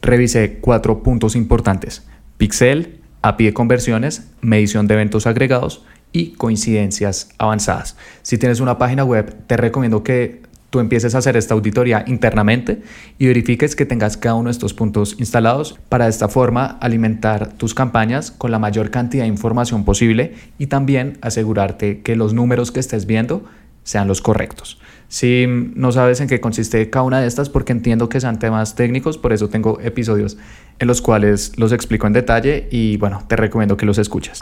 revisé 0.00 0.58
cuatro 0.60 1.02
puntos 1.02 1.36
importantes. 1.36 2.06
Pixel, 2.38 2.97
API 3.22 3.46
de 3.46 3.54
conversiones, 3.54 4.28
medición 4.40 4.86
de 4.86 4.94
eventos 4.94 5.26
agregados 5.26 5.84
y 6.12 6.32
coincidencias 6.32 7.30
avanzadas. 7.38 7.96
Si 8.22 8.38
tienes 8.38 8.60
una 8.60 8.78
página 8.78 9.04
web, 9.04 9.34
te 9.46 9.56
recomiendo 9.56 10.02
que 10.02 10.42
tú 10.70 10.80
empieces 10.80 11.14
a 11.14 11.18
hacer 11.18 11.36
esta 11.36 11.54
auditoría 11.54 12.04
internamente 12.06 12.82
y 13.18 13.26
verifiques 13.26 13.74
que 13.74 13.86
tengas 13.86 14.16
cada 14.16 14.34
uno 14.34 14.48
de 14.48 14.52
estos 14.52 14.74
puntos 14.74 15.16
instalados 15.18 15.78
para 15.88 16.04
de 16.04 16.10
esta 16.10 16.28
forma 16.28 16.78
alimentar 16.80 17.52
tus 17.54 17.74
campañas 17.74 18.30
con 18.30 18.50
la 18.50 18.58
mayor 18.58 18.90
cantidad 18.90 19.24
de 19.24 19.28
información 19.28 19.84
posible 19.84 20.34
y 20.58 20.66
también 20.66 21.18
asegurarte 21.22 22.00
que 22.02 22.16
los 22.16 22.34
números 22.34 22.70
que 22.70 22.80
estés 22.80 23.06
viendo 23.06 23.44
sean 23.82 24.06
los 24.06 24.20
correctos. 24.20 24.78
Si 25.08 25.46
no 25.48 25.92
sabes 25.92 26.20
en 26.20 26.28
qué 26.28 26.42
consiste 26.42 26.90
cada 26.90 27.04
una 27.04 27.20
de 27.22 27.26
estas, 27.26 27.48
porque 27.48 27.72
entiendo 27.72 28.10
que 28.10 28.20
sean 28.20 28.38
temas 28.38 28.74
técnicos, 28.74 29.16
por 29.16 29.32
eso 29.32 29.48
tengo 29.48 29.80
episodios 29.80 30.36
en 30.78 30.88
los 30.88 31.02
cuales 31.02 31.52
los 31.56 31.72
explico 31.72 32.06
en 32.06 32.12
detalle 32.12 32.68
y 32.70 32.96
bueno, 32.96 33.22
te 33.26 33.36
recomiendo 33.36 33.76
que 33.76 33.86
los 33.86 33.98
escuches. 33.98 34.38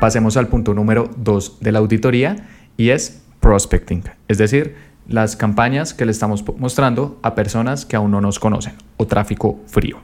Pasemos 0.00 0.36
al 0.36 0.48
punto 0.48 0.74
número 0.74 1.10
2 1.16 1.58
de 1.60 1.72
la 1.72 1.78
auditoría 1.78 2.48
y 2.76 2.90
es 2.90 3.22
prospecting, 3.40 4.04
es 4.28 4.38
decir, 4.38 4.76
las 5.08 5.36
campañas 5.36 5.94
que 5.94 6.04
le 6.04 6.12
estamos 6.12 6.44
mostrando 6.58 7.18
a 7.22 7.34
personas 7.34 7.86
que 7.86 7.96
aún 7.96 8.10
no 8.10 8.20
nos 8.20 8.38
conocen 8.38 8.74
o 8.96 9.06
tráfico 9.06 9.60
frío. 9.66 9.98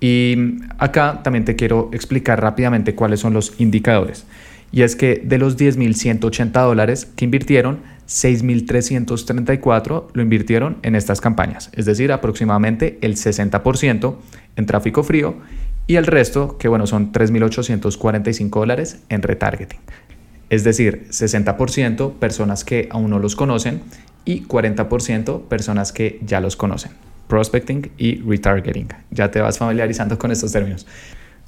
Y 0.00 0.56
acá 0.78 1.20
también 1.22 1.44
te 1.44 1.54
quiero 1.54 1.88
explicar 1.92 2.40
rápidamente 2.40 2.94
cuáles 2.96 3.20
son 3.20 3.34
los 3.34 3.54
indicadores. 3.58 4.26
Y 4.72 4.82
es 4.82 4.96
que 4.96 5.22
de 5.24 5.38
los 5.38 5.56
10.180 5.58 6.50
dólares 6.50 7.06
que 7.14 7.24
invirtieron, 7.26 7.80
6.334 8.08 10.06
lo 10.12 10.22
invirtieron 10.22 10.78
en 10.82 10.96
estas 10.96 11.20
campañas, 11.20 11.70
es 11.74 11.84
decir, 11.86 12.10
aproximadamente 12.12 12.98
el 13.00 13.14
60% 13.16 14.16
en 14.56 14.66
tráfico 14.66 15.02
frío 15.02 15.36
y 15.86 15.96
el 15.96 16.06
resto, 16.06 16.58
que 16.58 16.68
bueno, 16.68 16.86
son 16.86 17.12
3.845 17.12 18.50
dólares 18.50 19.02
en 19.08 19.22
retargeting. 19.22 19.80
Es 20.50 20.64
decir, 20.64 21.06
60% 21.08 22.12
personas 22.14 22.64
que 22.64 22.88
aún 22.90 23.10
no 23.10 23.18
los 23.18 23.36
conocen 23.36 23.80
y 24.24 24.42
40% 24.42 25.42
personas 25.48 25.92
que 25.92 26.20
ya 26.24 26.40
los 26.40 26.56
conocen. 26.56 26.92
Prospecting 27.26 27.90
y 27.96 28.20
retargeting. 28.20 28.88
Ya 29.10 29.30
te 29.30 29.40
vas 29.40 29.58
familiarizando 29.58 30.18
con 30.18 30.30
estos 30.30 30.52
términos. 30.52 30.86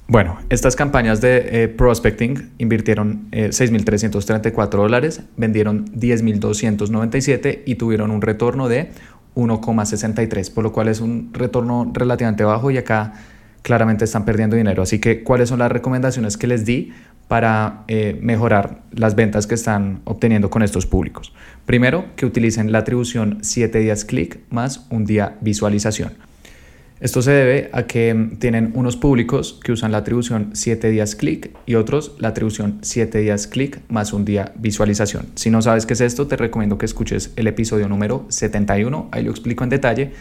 Bueno, 0.07 0.37
estas 0.49 0.75
campañas 0.75 1.19
de 1.19 1.63
eh, 1.63 1.67
prospecting 1.67 2.51
invirtieron 2.59 3.27
6.334 3.31 4.69
dólares, 4.69 5.21
vendieron 5.35 5.85
10.297 5.93 7.63
y 7.65 7.75
tuvieron 7.75 8.11
un 8.11 8.21
retorno 8.21 8.69
de 8.69 8.91
1,63, 9.35 10.53
por 10.53 10.63
lo 10.63 10.71
cual 10.71 10.87
es 10.87 11.01
un 11.01 11.31
retorno 11.33 11.91
relativamente 11.93 12.43
bajo 12.43 12.71
y 12.71 12.77
acá 12.77 13.13
claramente 13.61 14.05
están 14.05 14.25
perdiendo 14.25 14.55
dinero. 14.55 14.83
Así 14.83 14.99
que, 14.99 15.23
¿cuáles 15.23 15.49
son 15.49 15.59
las 15.59 15.71
recomendaciones 15.71 16.37
que 16.37 16.47
les 16.47 16.65
di 16.65 16.93
para 17.27 17.83
eh, 17.87 18.17
mejorar 18.21 18.81
las 18.91 19.15
ventas 19.15 19.47
que 19.47 19.55
están 19.55 20.01
obteniendo 20.05 20.49
con 20.51 20.61
estos 20.61 20.85
públicos? 20.85 21.33
Primero, 21.65 22.05
que 22.15 22.27
utilicen 22.27 22.71
la 22.71 22.79
atribución 22.79 23.39
7 23.41 23.79
días 23.79 24.05
clic 24.05 24.39
más 24.49 24.85
un 24.91 25.05
día 25.05 25.37
visualización. 25.41 26.13
Esto 27.01 27.21
se 27.21 27.31
debe 27.31 27.69
a 27.73 27.83
que 27.83 28.29
tienen 28.39 28.71
unos 28.73 28.95
públicos 28.95 29.59
que 29.61 29.73
usan 29.73 29.91
la 29.91 29.97
atribución 29.97 30.51
7 30.53 30.89
días 30.89 31.15
clic 31.15 31.51
y 31.65 31.75
otros 31.75 32.13
la 32.19 32.29
atribución 32.29 32.79
7 32.81 33.19
días 33.19 33.47
clic 33.47 33.81
más 33.89 34.13
un 34.13 34.23
día 34.23 34.53
visualización. 34.55 35.25
Si 35.35 35.49
no 35.49 35.61
sabes 35.61 35.85
qué 35.85 35.93
es 35.93 36.01
esto, 36.01 36.27
te 36.27 36.37
recomiendo 36.37 36.77
que 36.77 36.85
escuches 36.85 37.33
el 37.35 37.47
episodio 37.47 37.89
número 37.89 38.25
71, 38.29 39.09
ahí 39.11 39.23
lo 39.23 39.31
explico 39.31 39.65
en 39.65 39.71
detalle. 39.71 40.11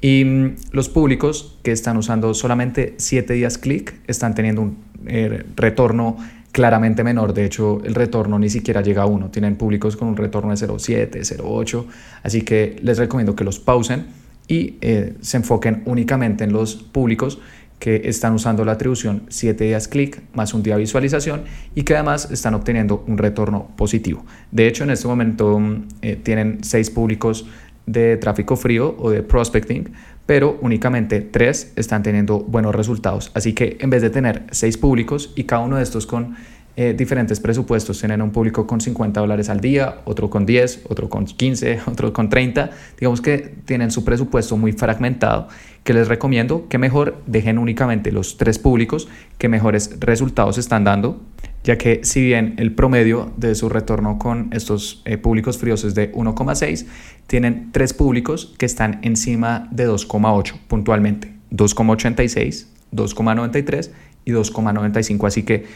Y 0.00 0.24
mm, 0.24 0.56
los 0.72 0.88
públicos 0.88 1.56
que 1.62 1.70
están 1.70 1.96
usando 1.96 2.34
solamente 2.34 2.94
7 2.96 3.34
días 3.34 3.56
clic 3.56 3.94
están 4.08 4.34
teniendo 4.34 4.62
un 4.62 4.78
eh, 5.06 5.44
retorno 5.54 6.16
claramente 6.50 7.04
menor. 7.04 7.32
De 7.32 7.44
hecho, 7.44 7.80
el 7.84 7.94
retorno 7.94 8.40
ni 8.40 8.50
siquiera 8.50 8.80
llega 8.80 9.02
a 9.02 9.06
1. 9.06 9.30
Tienen 9.30 9.54
públicos 9.54 9.96
con 9.96 10.08
un 10.08 10.16
retorno 10.16 10.50
de 10.50 10.56
0,7, 10.56 11.10
0,8. 11.10 11.84
Así 12.24 12.42
que 12.42 12.76
les 12.82 12.98
recomiendo 12.98 13.36
que 13.36 13.44
los 13.44 13.60
pausen 13.60 14.06
y 14.48 14.76
eh, 14.80 15.14
se 15.20 15.36
enfoquen 15.36 15.82
únicamente 15.84 16.44
en 16.44 16.52
los 16.52 16.74
públicos 16.74 17.38
que 17.78 18.02
están 18.06 18.34
usando 18.34 18.64
la 18.64 18.72
atribución 18.72 19.22
7 19.28 19.64
días 19.64 19.86
clic 19.86 20.22
más 20.32 20.52
un 20.52 20.62
día 20.62 20.76
visualización 20.76 21.42
y 21.74 21.82
que 21.82 21.94
además 21.94 22.28
están 22.30 22.54
obteniendo 22.54 23.04
un 23.06 23.18
retorno 23.18 23.68
positivo. 23.76 24.24
De 24.50 24.66
hecho, 24.66 24.84
en 24.84 24.90
este 24.90 25.06
momento 25.06 25.60
mm, 25.60 25.84
eh, 26.02 26.16
tienen 26.16 26.58
6 26.62 26.90
públicos 26.90 27.46
de 27.86 28.16
tráfico 28.16 28.56
frío 28.56 28.96
o 28.98 29.10
de 29.10 29.22
prospecting, 29.22 29.92
pero 30.26 30.58
únicamente 30.60 31.20
3 31.20 31.74
están 31.76 32.02
teniendo 32.02 32.40
buenos 32.40 32.74
resultados. 32.74 33.30
Así 33.34 33.54
que 33.54 33.78
en 33.80 33.90
vez 33.90 34.02
de 34.02 34.10
tener 34.10 34.44
6 34.50 34.76
públicos 34.76 35.32
y 35.36 35.44
cada 35.44 35.62
uno 35.62 35.76
de 35.76 35.82
estos 35.82 36.06
con 36.06 36.36
eh, 36.80 36.94
diferentes 36.94 37.40
presupuestos. 37.40 37.98
Tienen 37.98 38.22
un 38.22 38.30
público 38.30 38.64
con 38.64 38.80
50 38.80 39.18
dólares 39.18 39.48
al 39.48 39.60
día, 39.60 39.96
otro 40.04 40.30
con 40.30 40.46
10, 40.46 40.82
otro 40.88 41.08
con 41.08 41.24
15, 41.24 41.80
otro 41.86 42.12
con 42.12 42.28
30. 42.28 42.70
Digamos 43.00 43.20
que 43.20 43.52
tienen 43.64 43.90
su 43.90 44.04
presupuesto 44.04 44.56
muy 44.56 44.70
fragmentado, 44.70 45.48
que 45.82 45.92
les 45.92 46.06
recomiendo 46.06 46.68
que 46.68 46.78
mejor 46.78 47.20
dejen 47.26 47.58
únicamente 47.58 48.12
los 48.12 48.36
tres 48.36 48.60
públicos 48.60 49.08
que 49.38 49.48
mejores 49.48 49.98
resultados 49.98 50.56
están 50.56 50.84
dando, 50.84 51.20
ya 51.64 51.76
que 51.78 52.02
si 52.04 52.22
bien 52.22 52.54
el 52.58 52.72
promedio 52.72 53.32
de 53.36 53.56
su 53.56 53.68
retorno 53.68 54.16
con 54.16 54.50
estos 54.52 55.02
eh, 55.04 55.18
públicos 55.18 55.58
fríos 55.58 55.82
es 55.82 55.96
de 55.96 56.12
1,6, 56.12 56.86
tienen 57.26 57.72
tres 57.72 57.92
públicos 57.92 58.54
que 58.56 58.66
están 58.66 59.00
encima 59.02 59.66
de 59.72 59.88
2,8 59.88 60.54
puntualmente, 60.68 61.32
2,86, 61.50 62.66
2,93 62.92 63.90
y 64.24 64.30
2,95. 64.30 65.26
Así 65.26 65.42
que 65.42 65.66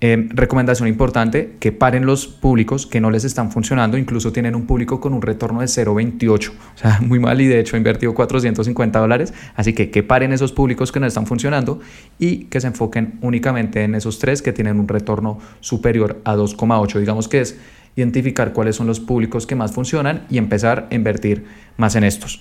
Em, 0.00 0.28
recomendación 0.30 0.88
importante, 0.88 1.56
que 1.58 1.72
paren 1.72 2.06
los 2.06 2.28
públicos 2.28 2.86
que 2.86 3.00
no 3.00 3.10
les 3.10 3.24
están 3.24 3.50
funcionando, 3.50 3.98
incluso 3.98 4.32
tienen 4.32 4.54
un 4.54 4.64
público 4.64 5.00
con 5.00 5.12
un 5.12 5.22
retorno 5.22 5.60
de 5.60 5.66
0,28, 5.66 6.50
o 6.50 6.78
sea, 6.78 7.00
muy 7.02 7.18
mal 7.18 7.40
y 7.40 7.48
de 7.48 7.58
hecho 7.58 7.74
ha 7.74 7.78
invertido 7.78 8.14
450 8.14 8.96
dólares, 9.00 9.34
así 9.56 9.72
que 9.72 9.90
que 9.90 10.04
paren 10.04 10.32
esos 10.32 10.52
públicos 10.52 10.92
que 10.92 11.00
no 11.00 11.06
están 11.06 11.26
funcionando 11.26 11.80
y 12.16 12.44
que 12.44 12.60
se 12.60 12.68
enfoquen 12.68 13.18
únicamente 13.22 13.82
en 13.82 13.96
esos 13.96 14.20
tres 14.20 14.40
que 14.40 14.52
tienen 14.52 14.78
un 14.78 14.86
retorno 14.86 15.40
superior 15.58 16.20
a 16.24 16.36
2,8, 16.36 17.00
digamos 17.00 17.26
que 17.26 17.40
es 17.40 17.58
identificar 17.96 18.52
cuáles 18.52 18.76
son 18.76 18.86
los 18.86 19.00
públicos 19.00 19.48
que 19.48 19.56
más 19.56 19.72
funcionan 19.72 20.26
y 20.30 20.38
empezar 20.38 20.86
a 20.92 20.94
invertir 20.94 21.44
más 21.76 21.96
en 21.96 22.04
estos. 22.04 22.40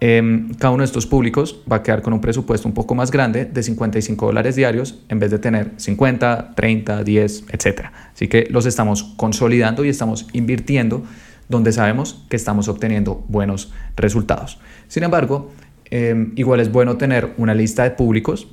Em, 0.00 0.54
cada 0.54 0.72
uno 0.72 0.82
de 0.82 0.86
estos 0.86 1.06
públicos 1.06 1.60
va 1.70 1.76
a 1.76 1.82
quedar 1.82 2.02
con 2.02 2.12
un 2.12 2.20
presupuesto 2.20 2.68
un 2.68 2.74
poco 2.74 2.94
más 2.94 3.10
grande 3.10 3.44
de 3.46 3.62
55 3.62 4.26
dólares 4.26 4.54
diarios 4.54 5.00
en 5.08 5.18
vez 5.18 5.32
de 5.32 5.40
tener 5.40 5.72
50, 5.76 6.54
30, 6.54 7.02
10, 7.02 7.44
etc. 7.50 7.86
Así 8.14 8.28
que 8.28 8.46
los 8.50 8.64
estamos 8.64 9.02
consolidando 9.16 9.84
y 9.84 9.88
estamos 9.88 10.28
invirtiendo 10.32 11.02
donde 11.48 11.72
sabemos 11.72 12.24
que 12.28 12.36
estamos 12.36 12.68
obteniendo 12.68 13.24
buenos 13.28 13.72
resultados. 13.96 14.60
Sin 14.86 15.02
embargo, 15.02 15.50
em, 15.90 16.32
igual 16.36 16.60
es 16.60 16.70
bueno 16.70 16.96
tener 16.96 17.32
una 17.36 17.54
lista 17.54 17.82
de 17.82 17.90
públicos 17.90 18.46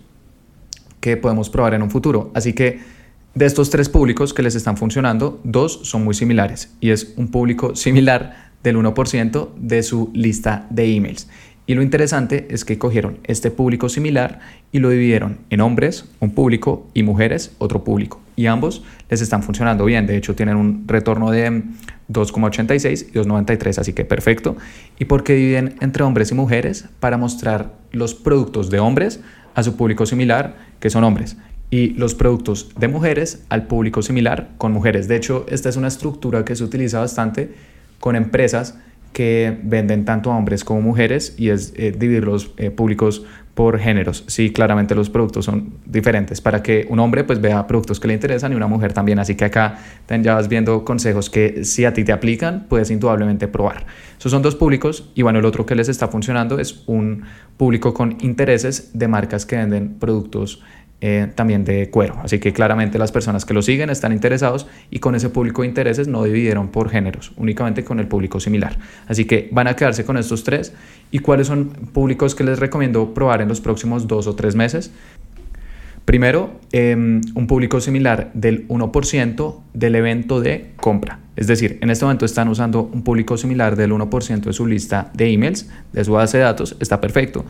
que 1.00 1.18
podemos 1.18 1.52
probar 1.52 1.76
en 1.76 1.84
un 1.84 1.92
futuro. 1.92 2.32
Así 2.34 2.54
que 2.54 2.80
de 3.36 3.46
estos 3.46 3.70
tres 3.70 3.90
públicos 3.90 4.34
que 4.34 4.42
les 4.42 4.56
están 4.56 4.78
funcionando, 4.78 5.42
dos 5.44 5.82
son 5.84 6.04
muy 6.04 6.16
similares 6.16 6.74
y 6.80 6.90
es 6.90 7.14
un 7.18 7.28
público 7.28 7.76
similar 7.76 8.54
del 8.66 8.78
1% 8.78 9.50
de 9.56 9.84
su 9.84 10.12
lista 10.14 10.68
de 10.70 10.96
emails. 10.96 11.30
Y 11.68 11.74
lo 11.74 11.82
interesante 11.82 12.48
es 12.50 12.64
que 12.64 12.78
cogieron 12.78 13.18
este 13.24 13.50
público 13.50 13.90
similar 13.90 14.40
y 14.72 14.80
lo 14.80 14.90
dividieron 14.90 15.40
en 15.50 15.62
hombres, 15.62 16.06
un 16.20 16.32
público, 16.32 16.88
y 16.94 17.02
mujeres, 17.02 17.56
otro 17.58 17.84
público. 17.84 18.22
Y 18.36 18.46
ambos 18.46 18.84
les 19.10 19.22
están 19.22 19.42
funcionando 19.42 19.86
bien. 19.86 20.06
De 20.06 20.16
hecho, 20.16 20.36
tienen 20.36 20.58
un 20.58 20.84
retorno 20.88 21.32
de 21.32 21.64
2,86 22.10 23.08
y 23.10 23.18
2,93, 23.18 23.80
así 23.80 23.94
que 23.94 24.06
perfecto. 24.06 24.58
¿Y 25.00 25.06
por 25.06 25.24
qué 25.24 25.34
dividen 25.34 25.76
entre 25.82 26.04
hombres 26.04 26.32
y 26.32 26.36
mujeres? 26.36 26.86
Para 27.00 27.18
mostrar 27.18 27.74
los 27.92 28.14
productos 28.14 28.70
de 28.70 28.80
hombres 28.80 29.22
a 29.56 29.64
su 29.64 29.76
público 29.76 30.06
similar, 30.06 30.58
que 30.80 30.92
son 30.92 31.04
hombres. 31.04 31.38
Y 31.72 31.90
los 31.90 32.14
productos 32.14 32.70
de 32.78 32.88
mujeres 32.90 33.44
al 33.50 33.66
público 33.66 34.04
similar 34.04 34.50
con 34.60 34.72
mujeres. 34.72 35.08
De 35.08 35.16
hecho, 35.16 35.48
esta 35.50 35.70
es 35.70 35.78
una 35.78 35.88
estructura 35.88 36.46
que 36.46 36.56
se 36.56 36.64
utiliza 36.64 37.00
bastante 37.00 37.56
con 38.00 38.16
empresas 38.16 38.78
que 39.14 39.58
venden 39.64 40.04
tanto 40.04 40.32
a 40.32 40.38
hombres 40.38 40.66
como 40.66 40.82
mujeres 40.82 41.36
y 41.38 41.50
es 41.50 41.74
eh, 41.78 41.96
dividir 41.98 42.26
los 42.26 42.52
eh, 42.58 42.70
públicos 42.70 43.24
por 43.56 43.80
géneros. 43.80 44.26
Sí, 44.28 44.52
claramente 44.52 44.94
los 44.94 45.10
productos 45.10 45.46
son 45.46 45.76
diferentes 45.86 46.42
para 46.42 46.62
que 46.62 46.86
un 46.90 47.00
hombre 47.00 47.24
pues 47.24 47.40
vea 47.40 47.66
productos 47.66 48.02
que 48.02 48.10
le 48.10 48.14
interesan 48.14 48.52
y 48.52 48.56
una 48.56 48.68
mujer 48.68 48.92
también. 48.92 49.18
Así 49.18 49.36
que 49.36 49.46
acá 49.46 49.80
ya 50.22 50.36
vas 50.36 50.50
viendo 50.50 50.84
consejos 50.84 51.30
que 51.30 51.64
si 51.64 51.86
a 51.86 51.94
ti 51.94 52.04
te 52.04 52.12
aplican 52.12 52.66
puedes 52.68 52.92
indudablemente 52.92 53.48
probar. 53.48 53.86
Esos 54.20 54.34
son 54.34 54.42
dos 54.42 54.56
públicos 54.56 55.10
y 55.16 55.22
bueno, 55.22 55.40
el 55.40 55.46
otro 55.46 55.66
que 55.66 55.76
les 55.76 55.88
está 55.88 56.10
funcionando 56.10 56.60
es 56.60 56.84
un 56.86 57.24
público 57.56 57.94
con 57.94 58.18
intereses 58.20 58.92
de 58.94 59.08
marcas 59.08 59.46
que 59.46 59.56
venden 59.56 59.98
productos 59.98 60.62
eh, 61.02 61.28
también 61.36 61.66
de 61.66 61.90
cuero. 61.90 62.16
Así 62.24 62.40
que 62.40 62.54
claramente 62.54 62.98
las 62.98 63.12
personas 63.12 63.44
que 63.44 63.54
lo 63.54 63.62
siguen 63.62 63.90
están 63.90 64.14
interesados 64.14 64.66
y 64.90 65.00
con 65.00 65.14
ese 65.14 65.30
público 65.30 65.62
de 65.62 65.68
intereses 65.68 66.08
no 66.08 66.24
dividieron 66.24 66.70
por 66.70 66.90
géneros, 66.90 67.34
únicamente 67.36 67.84
con 67.84 68.00
el 68.00 68.08
público 68.08 68.40
similar. 68.40 68.78
Así 69.08 69.26
que 69.26 69.50
van 69.52 69.68
a 69.68 69.76
quedarse 69.76 70.06
con 70.06 70.18
estos 70.18 70.46
tres. 70.46 70.74
¿Y 71.12 71.20
cuáles 71.20 71.48
son 71.48 71.68
públicos 71.68 72.34
que 72.34 72.46
les 72.46 72.60
recomiendo 72.60 73.14
probar 73.14 73.42
en 73.42 73.50
los 73.50 73.60
próximos 73.60 74.08
dos 74.08 74.26
o 74.26 74.36
tres 74.36 74.56
meses? 74.56 74.92
Primero, 76.06 76.62
em, 76.72 77.20
un 77.34 77.48
público 77.48 77.82
similar 77.82 78.32
del 78.34 78.66
1% 78.70 79.64
del 79.74 79.96
evento 79.96 80.40
de 80.40 80.72
compra. 80.78 81.20
Es 81.36 81.48
decir, 81.48 81.78
en 81.82 81.90
este 81.90 82.06
momento 82.06 82.26
están 82.26 82.48
usando 82.48 82.84
un 82.84 83.04
público 83.04 83.38
similar 83.38 83.76
del 83.76 83.92
1% 83.92 84.50
de 84.50 84.54
su 84.54 84.66
lista 84.66 85.12
de 85.14 85.30
emails, 85.30 85.70
de 85.92 86.06
su 86.06 86.14
base 86.14 86.38
de 86.38 86.44
datos, 86.44 86.78
está 86.80 87.02
perfecto 87.02 87.44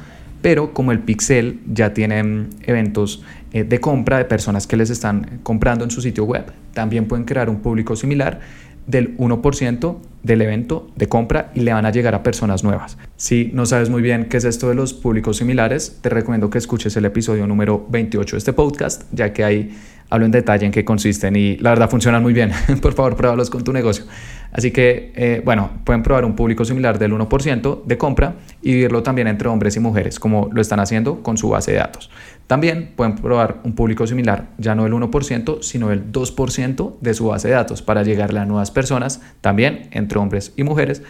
pero 0.46 0.76
como 0.76 0.92
el 0.92 1.00
Pixel 1.00 1.60
ya 1.66 1.96
tiene 1.96 2.22
mm, 2.22 2.50
eventos 2.68 3.24
eh, 3.52 3.64
de 3.64 3.80
compra 3.80 4.20
de 4.20 4.26
personas 4.26 4.68
que 4.68 4.78
les 4.78 4.92
están 4.92 5.40
comprando 5.42 5.84
en 5.84 5.90
su 5.90 6.02
sitio 6.02 6.24
web, 6.24 6.52
también 6.76 7.08
pueden 7.08 7.26
crear 7.26 7.50
un 7.50 7.62
público 7.62 7.96
similar 7.96 8.42
del 8.86 9.18
1% 9.18 9.98
del 10.22 10.42
evento 10.44 10.88
de 10.96 11.08
compra 11.08 11.52
y 11.56 11.62
le 11.62 11.74
van 11.74 11.88
a 11.88 11.90
llegar 11.90 12.14
a 12.14 12.22
personas 12.22 12.64
nuevas. 12.64 13.00
Si 13.18 13.50
no 13.56 13.66
sabes 13.66 13.90
muy 13.90 14.04
bien 14.04 14.26
qué 14.26 14.38
es 14.38 14.44
esto 14.44 14.70
de 14.70 14.76
los 14.76 14.94
públicos 14.94 15.38
similares, 15.38 15.98
te 16.02 16.10
recomiendo 16.10 16.52
que 16.52 16.60
escuches 16.60 16.96
el 16.96 17.06
episodio 17.06 17.48
número 17.48 17.84
28 17.90 18.36
de 18.36 18.38
este 18.38 18.54
podcast, 18.54 19.02
ya 19.12 19.34
que 19.34 19.44
ahí 19.44 19.76
hablo 20.12 20.26
en 20.26 20.32
detalle 20.32 20.68
en 20.68 20.72
qué 20.72 20.86
consisten 20.86 21.36
y 21.36 21.58
la 21.58 21.72
verdad 21.72 21.90
funcionan 21.90 22.22
muy 22.22 22.34
bien. 22.34 22.52
Por 22.84 22.94
favor, 22.94 23.16
pruébalos 23.16 23.50
con 23.50 23.64
tu 23.64 23.74
negocio. 23.74 24.06
Así 24.56 24.72
que, 24.72 25.12
eh, 25.16 25.42
bueno, 25.44 25.70
pueden 25.84 26.02
probar 26.02 26.24
un 26.24 26.34
público 26.34 26.64
similar 26.64 26.98
del 26.98 27.12
1% 27.12 27.84
de 27.86 27.98
compra 27.98 28.36
y 28.62 28.70
dividirlo 28.70 29.04
también 29.04 29.28
entre 29.28 29.50
hombres 29.50 29.76
y 29.76 29.82
mujeres, 29.82 30.18
como 30.18 30.50
lo 30.54 30.62
están 30.62 30.80
haciendo 30.80 31.22
con 31.24 31.38
su 31.38 31.50
base 31.50 31.74
de 31.74 31.80
datos. 31.80 32.10
También 32.48 32.94
pueden 32.96 33.16
probar 33.16 33.60
un 33.66 33.76
público 33.76 34.08
similar, 34.08 34.48
ya 34.58 34.74
no 34.74 34.86
el 34.86 34.94
1%, 34.94 35.62
sino 35.62 35.92
el 35.92 36.10
2% 36.10 36.94
de 37.02 37.14
su 37.14 37.28
base 37.28 37.50
de 37.50 37.54
datos 37.56 37.82
para 37.82 38.04
llegarle 38.04 38.40
a 38.40 38.46
nuevas 38.46 38.72
personas, 38.72 39.22
también 39.42 39.90
entre 39.92 40.20
hombres 40.20 40.54
y 40.56 40.64
mujeres. 40.64 41.04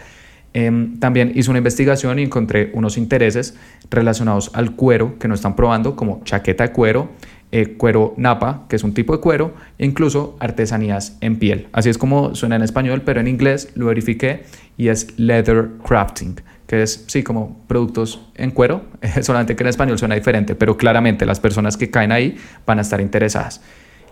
Em, 0.52 0.98
también 0.98 1.30
hice 1.36 1.48
una 1.48 1.58
investigación 1.58 2.18
y 2.18 2.24
encontré 2.24 2.72
unos 2.74 2.98
intereses 2.98 3.56
relacionados 3.90 4.50
al 4.54 4.74
cuero 4.74 5.20
que 5.20 5.28
no 5.28 5.34
están 5.34 5.54
probando, 5.54 5.94
como 5.94 6.20
chaqueta 6.24 6.64
de 6.64 6.72
cuero, 6.72 7.10
eh, 7.56 7.74
cuero 7.78 8.12
napa, 8.18 8.66
que 8.68 8.76
es 8.76 8.84
un 8.84 8.92
tipo 8.92 9.14
de 9.14 9.20
cuero, 9.22 9.54
e 9.78 9.86
incluso 9.86 10.36
artesanías 10.40 11.16
en 11.22 11.38
piel. 11.38 11.68
Así 11.72 11.88
es 11.88 11.96
como 11.96 12.34
suena 12.34 12.56
en 12.56 12.62
español, 12.62 13.00
pero 13.02 13.18
en 13.18 13.28
inglés 13.28 13.70
lo 13.74 13.86
verifiqué 13.86 14.42
y 14.76 14.88
es 14.88 15.18
leather 15.18 15.70
crafting, 15.82 16.38
que 16.66 16.82
es, 16.82 17.04
sí, 17.06 17.22
como 17.22 17.64
productos 17.66 18.20
en 18.34 18.50
cuero, 18.50 18.82
solamente 19.22 19.56
que 19.56 19.62
en 19.62 19.68
español 19.68 19.98
suena 19.98 20.16
diferente, 20.16 20.54
pero 20.54 20.76
claramente 20.76 21.24
las 21.24 21.40
personas 21.40 21.78
que 21.78 21.90
caen 21.90 22.12
ahí 22.12 22.36
van 22.66 22.76
a 22.76 22.82
estar 22.82 23.00
interesadas. 23.00 23.62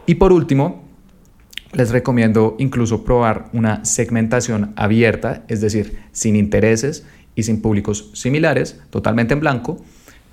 Y 0.07 0.15
por 0.15 0.33
último, 0.33 0.83
les 1.75 1.91
recomiendo 1.91 2.57
incluso 2.59 3.05
probar 3.05 3.51
una 3.53 3.85
segmentación 3.85 4.73
abierta, 4.77 5.43
es 5.49 5.61
decir, 5.61 5.99
sin 6.13 6.35
intereses 6.35 7.05
y 7.35 7.43
sin 7.43 7.61
públicos 7.61 8.11
similares, 8.15 8.81
totalmente 8.89 9.35
en 9.35 9.41
blanco, 9.41 9.85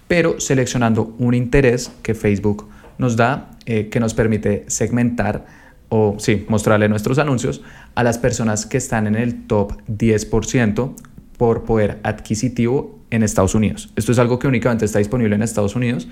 pero 0.08 0.40
seleccionando 0.40 1.14
un 1.20 1.34
interés 1.34 1.92
que 2.04 2.14
Facebook 2.14 2.70
nos 3.02 3.18
da, 3.18 3.50
eh, 3.66 3.90
que 3.90 4.00
nos 4.00 4.14
permite 4.14 4.64
segmentar 4.68 5.46
o 5.90 6.16
sí, 6.20 6.46
mostrarle 6.48 6.88
nuestros 6.88 7.18
anuncios 7.20 7.62
a 7.96 8.04
las 8.04 8.18
personas 8.18 8.66
que 8.66 8.78
están 8.78 9.08
en 9.08 9.16
el 9.16 9.46
top 9.48 9.74
10% 9.90 10.94
por 11.38 11.66
poder 11.66 12.00
adquisitivo 12.04 13.00
en 13.10 13.24
Estados 13.24 13.56
Unidos. 13.56 13.92
Esto 13.98 14.14
es 14.14 14.20
algo 14.20 14.40
que 14.40 14.48
únicamente 14.48 14.86
está 14.86 15.00
disponible 15.00 15.36
en 15.36 15.42
Estados 15.42 15.76
Unidos 15.76 16.08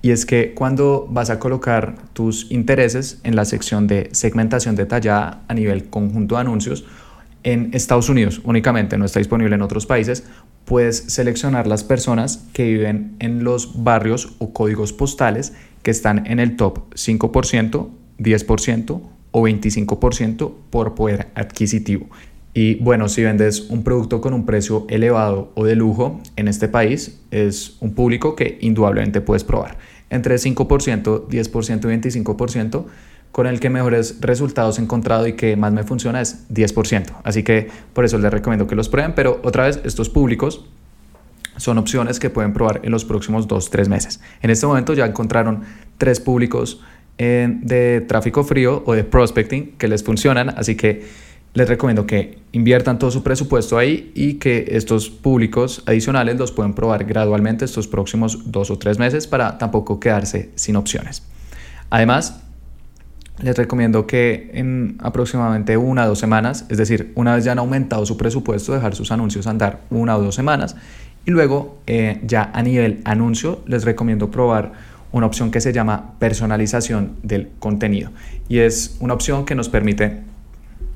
y 0.00 0.10
es 0.10 0.26
que 0.26 0.54
cuando 0.54 1.06
vas 1.08 1.30
a 1.30 1.38
colocar 1.38 1.94
tus 2.14 2.50
intereses 2.50 3.20
en 3.22 3.36
la 3.36 3.44
sección 3.44 3.86
de 3.86 4.08
segmentación 4.12 4.74
detallada 4.74 5.42
a 5.46 5.54
nivel 5.54 5.84
conjunto 5.84 6.34
de 6.34 6.40
anuncios, 6.40 6.84
en 7.44 7.70
Estados 7.74 8.08
Unidos 8.08 8.40
únicamente, 8.44 8.98
no 8.98 9.04
está 9.04 9.18
disponible 9.18 9.54
en 9.54 9.62
otros 9.62 9.86
países, 9.86 10.24
puedes 10.64 10.98
seleccionar 10.98 11.66
las 11.66 11.84
personas 11.84 12.44
que 12.52 12.64
viven 12.64 13.16
en 13.18 13.44
los 13.44 13.82
barrios 13.82 14.34
o 14.38 14.52
códigos 14.52 14.92
postales 14.92 15.52
que 15.82 15.90
están 15.90 16.26
en 16.26 16.38
el 16.38 16.56
top 16.56 16.94
5%, 16.94 17.88
10% 18.18 19.00
o 19.32 19.42
25% 19.42 20.52
por 20.70 20.94
poder 20.94 21.28
adquisitivo. 21.34 22.06
Y 22.54 22.74
bueno, 22.76 23.08
si 23.08 23.22
vendes 23.22 23.70
un 23.70 23.82
producto 23.82 24.20
con 24.20 24.34
un 24.34 24.44
precio 24.44 24.86
elevado 24.90 25.52
o 25.54 25.64
de 25.64 25.74
lujo 25.74 26.20
en 26.36 26.48
este 26.48 26.68
país, 26.68 27.18
es 27.30 27.76
un 27.80 27.94
público 27.94 28.36
que 28.36 28.58
indudablemente 28.60 29.22
puedes 29.22 29.42
probar. 29.42 29.78
Entre 30.10 30.34
5%, 30.34 31.28
10% 31.28 31.30
y 31.30 32.22
25%, 32.22 32.84
con 33.32 33.46
el 33.46 33.60
que 33.60 33.70
mejores 33.70 34.18
resultados 34.20 34.78
he 34.78 34.82
encontrado 34.82 35.26
y 35.26 35.32
que 35.32 35.56
más 35.56 35.72
me 35.72 35.84
funciona 35.84 36.20
es 36.20 36.46
10%. 36.50 37.06
Así 37.24 37.42
que 37.42 37.68
por 37.94 38.04
eso 38.04 38.18
les 38.18 38.30
recomiendo 38.30 38.66
que 38.66 38.76
los 38.76 38.90
prueben, 38.90 39.14
pero 39.14 39.40
otra 39.42 39.64
vez 39.64 39.80
estos 39.84 40.10
públicos 40.10 40.66
son 41.56 41.78
opciones 41.78 42.18
que 42.18 42.30
pueden 42.30 42.52
probar 42.52 42.80
en 42.82 42.90
los 42.90 43.04
próximos 43.04 43.48
2-3 43.48 43.88
meses. 43.88 44.20
En 44.40 44.50
este 44.50 44.66
momento 44.66 44.94
ya 44.94 45.06
encontraron 45.06 45.62
tres 45.98 46.20
públicos 46.20 46.80
eh, 47.18 47.48
de 47.62 48.00
tráfico 48.00 48.42
frío 48.44 48.82
o 48.86 48.94
de 48.94 49.04
prospecting 49.04 49.72
que 49.78 49.88
les 49.88 50.02
funcionan, 50.02 50.50
así 50.50 50.76
que 50.76 51.06
les 51.54 51.68
recomiendo 51.68 52.06
que 52.06 52.38
inviertan 52.52 52.98
todo 52.98 53.10
su 53.10 53.22
presupuesto 53.22 53.76
ahí 53.76 54.10
y 54.14 54.34
que 54.34 54.68
estos 54.70 55.10
públicos 55.10 55.82
adicionales 55.86 56.38
los 56.38 56.50
pueden 56.50 56.72
probar 56.72 57.04
gradualmente 57.04 57.66
estos 57.66 57.86
próximos 57.86 58.50
dos 58.50 58.70
o 58.70 58.78
tres 58.78 58.98
meses 58.98 59.26
para 59.26 59.58
tampoco 59.58 60.00
quedarse 60.00 60.50
sin 60.54 60.76
opciones. 60.76 61.22
Además, 61.90 62.40
les 63.42 63.56
recomiendo 63.56 64.06
que 64.06 64.50
en 64.54 64.96
aproximadamente 65.00 65.76
una 65.76 66.06
o 66.06 66.08
dos 66.08 66.18
semanas, 66.18 66.64
es 66.70 66.78
decir, 66.78 67.12
una 67.16 67.34
vez 67.34 67.44
ya 67.44 67.52
han 67.52 67.58
aumentado 67.58 68.06
su 68.06 68.16
presupuesto, 68.16 68.72
dejar 68.72 68.94
sus 68.94 69.12
anuncios 69.12 69.46
andar 69.46 69.80
una 69.90 70.16
o 70.16 70.22
dos 70.22 70.34
semanas 70.34 70.76
y 71.24 71.30
luego 71.30 71.78
eh, 71.86 72.20
ya 72.24 72.50
a 72.52 72.62
nivel 72.62 73.00
anuncio 73.04 73.62
les 73.66 73.84
recomiendo 73.84 74.30
probar 74.30 74.72
una 75.12 75.26
opción 75.26 75.50
que 75.50 75.60
se 75.60 75.72
llama 75.72 76.14
personalización 76.18 77.16
del 77.22 77.50
contenido. 77.58 78.10
Y 78.48 78.58
es 78.58 78.96
una 79.00 79.14
opción 79.14 79.44
que 79.44 79.54
nos 79.54 79.68
permite 79.68 80.22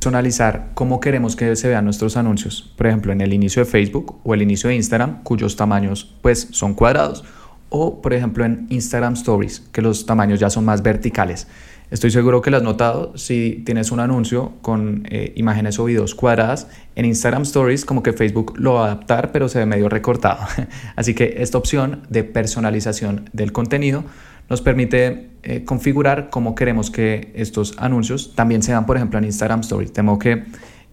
personalizar 0.06 0.68
cómo 0.75 1.00
queremos 1.00 1.35
que 1.35 1.56
se 1.56 1.66
vean 1.66 1.85
nuestros 1.85 2.16
anuncios, 2.16 2.73
por 2.76 2.87
ejemplo 2.87 3.11
en 3.11 3.21
el 3.21 3.33
inicio 3.33 3.64
de 3.64 3.68
Facebook 3.68 4.21
o 4.23 4.35
el 4.35 4.42
inicio 4.42 4.68
de 4.68 4.76
Instagram 4.76 5.25
cuyos 5.25 5.56
tamaños 5.56 6.14
pues 6.23 6.47
son 6.52 6.75
cuadrados. 6.75 7.25
O 7.71 8.00
por 8.00 8.14
ejemplo 8.14 8.45
en 8.45 8.68
Instagram 8.71 9.14
Stories 9.14 9.64
que 9.73 9.83
los 9.83 10.06
tamaños 10.06 10.38
ya 10.38 10.49
son 10.49 10.64
más 10.64 10.83
verticales. 10.83 11.49
Estoy 11.88 12.10
seguro 12.10 12.42
que 12.42 12.50
lo 12.50 12.56
has 12.56 12.64
notado 12.64 13.16
si 13.16 13.62
tienes 13.64 13.92
un 13.92 14.00
anuncio 14.00 14.54
con 14.60 15.06
eh, 15.08 15.32
imágenes 15.36 15.78
o 15.78 15.84
videos 15.84 16.16
cuadradas 16.16 16.66
en 16.96 17.04
Instagram 17.04 17.42
Stories, 17.42 17.84
como 17.84 18.02
que 18.02 18.12
Facebook 18.12 18.54
lo 18.56 18.75
va 18.75 18.82
a 18.82 18.84
adaptar, 18.86 19.30
pero 19.30 19.49
se 19.49 19.60
ve 19.60 19.66
medio 19.66 19.88
recortado. 19.88 20.40
Así 20.96 21.14
que 21.14 21.36
esta 21.38 21.58
opción 21.58 22.02
de 22.10 22.25
personalización 22.25 23.30
del 23.32 23.52
contenido 23.52 24.02
nos 24.49 24.62
permite 24.62 25.30
eh, 25.44 25.64
configurar 25.64 26.28
cómo 26.28 26.56
queremos 26.56 26.90
que 26.90 27.32
estos 27.36 27.75
anuncios 27.78 28.34
también 28.34 28.64
sean, 28.64 28.84
por 28.84 28.96
ejemplo, 28.96 29.20
en 29.20 29.25
Instagram 29.25 29.60
Stories. 29.60 29.92
Temo 29.92 30.18
que 30.18 30.42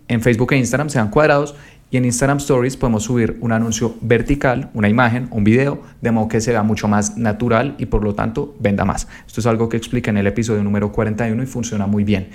en 0.08 0.22
Facebook 0.22 0.54
e 0.54 0.58
Instagram 0.58 0.90
sean 0.90 1.10
cuadrados 1.10 1.56
y 1.94 1.98
en 1.98 2.06
Instagram 2.06 2.38
Stories 2.38 2.76
podemos 2.76 3.04
subir 3.04 3.38
un 3.40 3.52
anuncio 3.52 3.94
vertical, 4.02 4.72
una 4.74 4.90
imagen, 4.90 5.28
un 5.30 5.44
video, 5.44 5.80
de 6.02 6.10
modo 6.10 6.28
que 6.28 6.42
se 6.42 6.50
vea 6.50 6.64
mucho 6.64 6.88
más 6.88 7.18
natural 7.18 7.76
y 7.78 7.86
por 7.86 8.04
lo 8.04 8.16
tanto 8.16 8.56
venda 8.60 8.84
más. 8.84 9.08
Esto 9.28 9.42
es 9.42 9.46
algo 9.46 9.70
que 9.70 9.78
explica 9.78 10.10
en 10.10 10.18
el 10.18 10.26
episodio 10.26 10.64
número 10.64 10.92
41 10.92 11.44
y 11.44 11.46
funciona 11.46 11.86
muy 11.86 12.04
bien. 12.04 12.30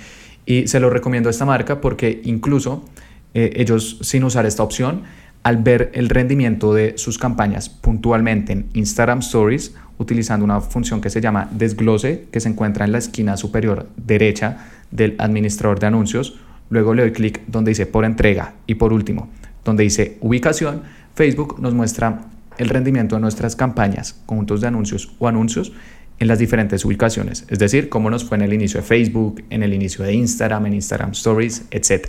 Y 0.45 0.67
se 0.69 0.79
lo 0.79 0.89
recomiendo 0.89 1.27
a 1.27 1.31
esta 1.31 1.43
marca 1.43 1.81
porque 1.81 2.21
incluso 2.23 2.85
eh, 3.33 3.51
ellos 3.57 3.97
sin 3.99 4.23
usar 4.23 4.45
esta 4.45 4.63
opción, 4.63 5.01
al 5.43 5.57
ver 5.57 5.91
el 5.93 6.07
rendimiento 6.07 6.73
de 6.73 6.97
sus 6.97 7.17
campañas 7.17 7.67
puntualmente 7.67 8.53
en 8.53 8.69
Instagram 8.73 9.19
Stories, 9.19 9.75
utilizando 9.97 10.45
una 10.45 10.61
función 10.61 11.01
que 11.01 11.09
se 11.09 11.19
llama 11.19 11.49
desglose, 11.51 12.27
que 12.31 12.39
se 12.39 12.47
encuentra 12.47 12.85
en 12.85 12.93
la 12.93 12.99
esquina 12.99 13.35
superior 13.35 13.89
derecha 13.97 14.69
del 14.89 15.15
administrador 15.17 15.81
de 15.81 15.87
anuncios, 15.87 16.39
luego 16.69 16.93
le 16.93 17.01
doy 17.01 17.11
clic 17.11 17.41
donde 17.47 17.71
dice 17.71 17.87
por 17.87 18.05
entrega 18.05 18.53
y 18.65 18.75
por 18.75 18.93
último 18.93 19.27
donde 19.63 19.83
dice 19.83 20.17
ubicación, 20.21 20.83
Facebook 21.15 21.59
nos 21.59 21.73
muestra 21.73 22.25
el 22.57 22.69
rendimiento 22.69 23.15
de 23.15 23.21
nuestras 23.21 23.55
campañas, 23.55 24.21
conjuntos 24.25 24.61
de 24.61 24.67
anuncios 24.67 25.11
o 25.19 25.27
anuncios 25.27 25.71
en 26.19 26.27
las 26.27 26.37
diferentes 26.37 26.83
ubicaciones, 26.83 27.45
es 27.47 27.59
decir, 27.59 27.87
cómo 27.87 28.09
nos 28.09 28.25
fue 28.25 28.37
en 28.37 28.43
el 28.43 28.53
inicio 28.53 28.81
de 28.81 28.85
Facebook, 28.85 29.41
en 29.49 29.63
el 29.63 29.73
inicio 29.73 30.03
de 30.03 30.13
Instagram, 30.13 30.65
en 30.65 30.73
Instagram 30.73 31.11
Stories, 31.11 31.63
etc. 31.71 32.07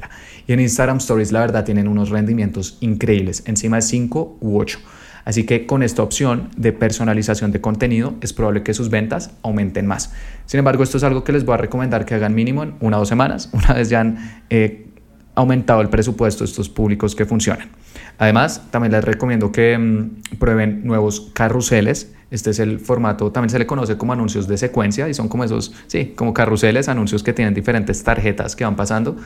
Y 0.48 0.52
en 0.52 0.60
Instagram 0.60 0.96
Stories 0.96 1.30
la 1.30 1.40
verdad 1.40 1.64
tienen 1.64 1.86
unos 1.86 2.10
rendimientos 2.10 2.76
increíbles, 2.80 3.44
encima 3.46 3.76
de 3.76 3.82
5 3.82 4.38
u 4.40 4.58
8. 4.58 4.80
Así 5.24 5.44
que 5.44 5.66
con 5.66 5.82
esta 5.82 6.02
opción 6.02 6.48
de 6.56 6.72
personalización 6.72 7.52
de 7.52 7.60
contenido 7.60 8.14
es 8.20 8.32
probable 8.32 8.62
que 8.62 8.74
sus 8.74 8.90
ventas 8.90 9.30
aumenten 9.42 9.86
más. 9.86 10.12
Sin 10.46 10.58
embargo, 10.58 10.82
esto 10.82 10.96
es 10.96 11.04
algo 11.04 11.22
que 11.22 11.32
les 11.32 11.44
voy 11.44 11.54
a 11.54 11.58
recomendar 11.58 12.04
que 12.04 12.14
hagan 12.14 12.34
mínimo 12.34 12.64
en 12.64 12.74
una 12.80 12.96
o 12.96 13.00
dos 13.00 13.08
semanas, 13.08 13.50
una 13.52 13.74
vez 13.74 13.90
ya 13.90 14.00
han 14.00 14.42
eh, 14.50 14.89
aumentado 15.34 15.80
el 15.80 15.88
presupuesto 15.88 16.44
de 16.44 16.50
estos 16.50 16.68
públicos 16.68 17.14
que 17.14 17.24
funcionan. 17.24 17.70
Además, 18.18 18.62
también 18.70 18.92
les 18.92 19.04
recomiendo 19.04 19.50
que 19.52 19.76
mm, 19.78 20.36
prueben 20.38 20.84
nuevos 20.84 21.30
carruseles. 21.32 22.12
Este 22.30 22.50
es 22.50 22.58
el 22.58 22.78
formato, 22.78 23.32
también 23.32 23.50
se 23.50 23.58
le 23.58 23.66
conoce 23.66 23.96
como 23.96 24.12
anuncios 24.12 24.46
de 24.46 24.56
secuencia 24.56 25.08
y 25.08 25.14
son 25.14 25.28
como 25.28 25.42
esos, 25.42 25.72
sí, 25.88 26.12
como 26.14 26.32
carruseles, 26.32 26.88
anuncios 26.88 27.22
que 27.22 27.32
tienen 27.32 27.54
diferentes 27.54 28.04
tarjetas 28.04 28.54
que 28.54 28.64
van 28.64 28.76
pasando, 28.76 29.16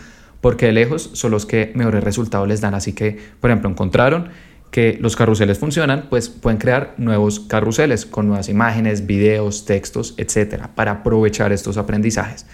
porque 0.41 0.67
de 0.67 0.73
lejos 0.73 1.11
son 1.13 1.31
los 1.31 1.45
que 1.45 1.73
mejores 1.75 2.03
resultados 2.03 2.49
les 2.49 2.61
dan. 2.61 2.75
Así 2.75 2.93
que, 2.93 3.19
por 3.41 3.51
ejemplo, 3.51 3.69
encontraron 3.69 4.29
que 4.71 4.99
los 5.01 5.15
carruseles 5.15 5.59
funcionan, 5.59 6.07
pues 6.11 6.29
pueden 6.29 6.59
crear 6.59 6.95
nuevos 6.97 7.39
carruseles 7.41 8.07
con 8.07 8.27
nuevas 8.27 8.49
imágenes, 8.49 9.07
videos, 9.07 9.67
textos, 9.67 10.15
etcétera, 10.17 10.71
para 10.75 10.91
aprovechar 10.91 11.53
estos 11.53 11.77
aprendizajes. 11.77 12.47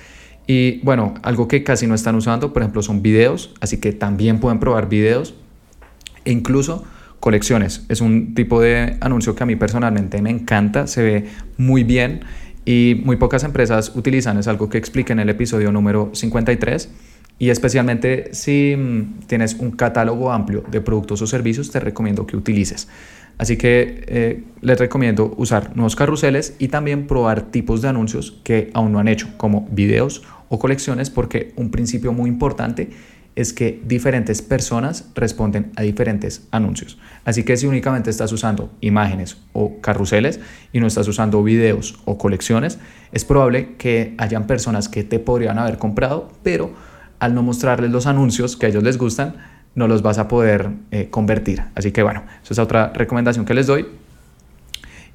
Y 0.52 0.80
bueno, 0.82 1.14
algo 1.22 1.46
que 1.46 1.62
casi 1.62 1.86
no 1.86 1.94
están 1.94 2.16
usando, 2.16 2.52
por 2.52 2.62
ejemplo, 2.62 2.82
son 2.82 3.02
videos, 3.02 3.54
así 3.60 3.76
que 3.78 3.92
también 3.92 4.40
pueden 4.40 4.58
probar 4.58 4.88
videos 4.88 5.32
e 6.24 6.32
incluso 6.32 6.82
colecciones. 7.20 7.86
Es 7.88 8.00
un 8.00 8.34
tipo 8.34 8.60
de 8.60 8.96
anuncio 9.00 9.36
que 9.36 9.44
a 9.44 9.46
mí 9.46 9.54
personalmente 9.54 10.20
me 10.20 10.30
encanta, 10.30 10.88
se 10.88 11.04
ve 11.04 11.26
muy 11.56 11.84
bien 11.84 12.22
y 12.64 13.00
muy 13.04 13.14
pocas 13.14 13.44
empresas 13.44 13.92
utilizan, 13.94 14.38
es 14.38 14.48
algo 14.48 14.68
que 14.68 14.76
expliqué 14.76 15.12
en 15.12 15.20
el 15.20 15.28
episodio 15.28 15.70
número 15.70 16.10
53 16.14 16.90
y 17.38 17.50
especialmente 17.50 18.30
si 18.34 18.74
mm, 18.76 19.20
tienes 19.28 19.54
un 19.54 19.70
catálogo 19.70 20.32
amplio 20.32 20.64
de 20.68 20.80
productos 20.80 21.22
o 21.22 21.28
servicios, 21.28 21.70
te 21.70 21.78
recomiendo 21.78 22.26
que 22.26 22.36
utilices. 22.36 22.88
Así 23.40 23.56
que 23.56 24.04
eh, 24.06 24.44
les 24.60 24.78
recomiendo 24.78 25.32
usar 25.38 25.74
nuevos 25.74 25.96
carruseles 25.96 26.54
y 26.58 26.68
también 26.68 27.06
probar 27.06 27.40
tipos 27.50 27.80
de 27.80 27.88
anuncios 27.88 28.38
que 28.44 28.70
aún 28.74 28.92
no 28.92 28.98
han 28.98 29.08
hecho, 29.08 29.28
como 29.38 29.66
videos 29.70 30.22
o 30.50 30.58
colecciones, 30.58 31.08
porque 31.08 31.54
un 31.56 31.70
principio 31.70 32.12
muy 32.12 32.28
importante 32.28 32.90
es 33.36 33.54
que 33.54 33.80
diferentes 33.82 34.42
personas 34.42 35.08
responden 35.14 35.72
a 35.76 35.80
diferentes 35.80 36.48
anuncios. 36.50 36.98
Así 37.24 37.42
que 37.42 37.56
si 37.56 37.66
únicamente 37.66 38.10
estás 38.10 38.30
usando 38.30 38.74
imágenes 38.82 39.38
o 39.54 39.80
carruseles 39.80 40.38
y 40.74 40.80
no 40.80 40.86
estás 40.86 41.08
usando 41.08 41.42
videos 41.42 41.98
o 42.04 42.18
colecciones, 42.18 42.78
es 43.10 43.24
probable 43.24 43.74
que 43.78 44.14
hayan 44.18 44.46
personas 44.46 44.90
que 44.90 45.02
te 45.02 45.18
podrían 45.18 45.58
haber 45.58 45.78
comprado, 45.78 46.28
pero 46.42 46.74
al 47.18 47.34
no 47.34 47.42
mostrarles 47.42 47.90
los 47.90 48.06
anuncios 48.06 48.58
que 48.58 48.66
a 48.66 48.68
ellos 48.68 48.82
les 48.82 48.98
gustan, 48.98 49.36
no 49.74 49.88
los 49.88 50.02
vas 50.02 50.18
a 50.18 50.28
poder 50.28 50.70
eh, 50.90 51.08
convertir. 51.10 51.62
Así 51.74 51.92
que 51.92 52.02
bueno, 52.02 52.24
esa 52.42 52.54
es 52.54 52.58
otra 52.58 52.92
recomendación 52.94 53.44
que 53.44 53.54
les 53.54 53.66
doy. 53.66 53.86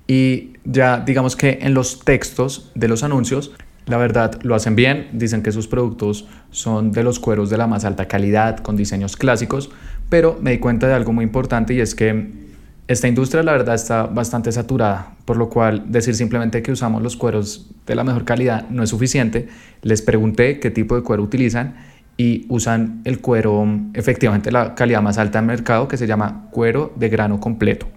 Y 0.08 0.54
ya 0.64 1.00
digamos 1.00 1.36
que 1.36 1.60
en 1.62 1.74
los 1.74 2.06
textos 2.06 2.72
de 2.76 2.88
los 2.88 3.04
anuncios 3.04 3.52
La 3.88 3.98
verdad, 3.98 4.40
lo 4.42 4.56
hacen 4.56 4.76
bien, 4.76 5.10
dicen 5.14 5.44
que 5.44 5.52
sus 5.52 5.68
productos 5.68 6.28
son 6.50 6.92
de 6.92 7.04
los 7.04 7.20
cueros 7.20 7.50
de 7.52 7.58
la 7.58 7.68
más 7.68 7.86
alta 7.86 8.08
calidad, 8.08 8.58
con 8.58 8.76
diseños 8.76 9.16
clásicos, 9.16 9.70
pero 10.10 10.38
me 10.42 10.52
di 10.52 10.58
cuenta 10.58 10.88
de 10.88 10.94
algo 10.94 11.14
muy 11.14 11.24
importante 11.24 11.76
y 11.76 11.82
es 11.82 11.94
que 11.94 12.46
esta 12.88 13.08
industria 13.08 13.44
la 13.44 13.52
verdad 13.52 13.76
está 13.76 14.08
bastante 14.08 14.52
saturada, 14.52 15.16
por 15.26 15.38
lo 15.38 15.50
cual 15.50 15.84
decir 15.92 16.16
simplemente 16.16 16.64
que 16.64 16.72
usamos 16.72 17.02
los 17.02 17.16
cueros 17.16 17.70
de 17.86 17.96
la 17.96 18.04
mejor 18.04 18.26
calidad 18.26 18.68
no 18.70 18.82
es 18.82 18.90
suficiente. 18.90 19.50
Les 19.84 20.02
pregunté 20.02 20.60
qué 20.60 20.72
tipo 20.72 20.96
de 20.96 21.04
cuero 21.04 21.22
utilizan 21.22 21.76
y 22.18 22.46
usan 22.50 23.02
el 23.04 23.20
cuero 23.20 23.66
efectivamente 23.94 24.52
la 24.52 24.76
calidad 24.76 25.02
más 25.02 25.18
alta 25.18 25.40
del 25.40 25.48
mercado 25.48 25.88
que 25.88 25.98
se 25.98 26.08
llama 26.08 26.48
cuero 26.52 26.94
de 26.96 27.10
grano 27.10 27.40
completo. 27.40 27.88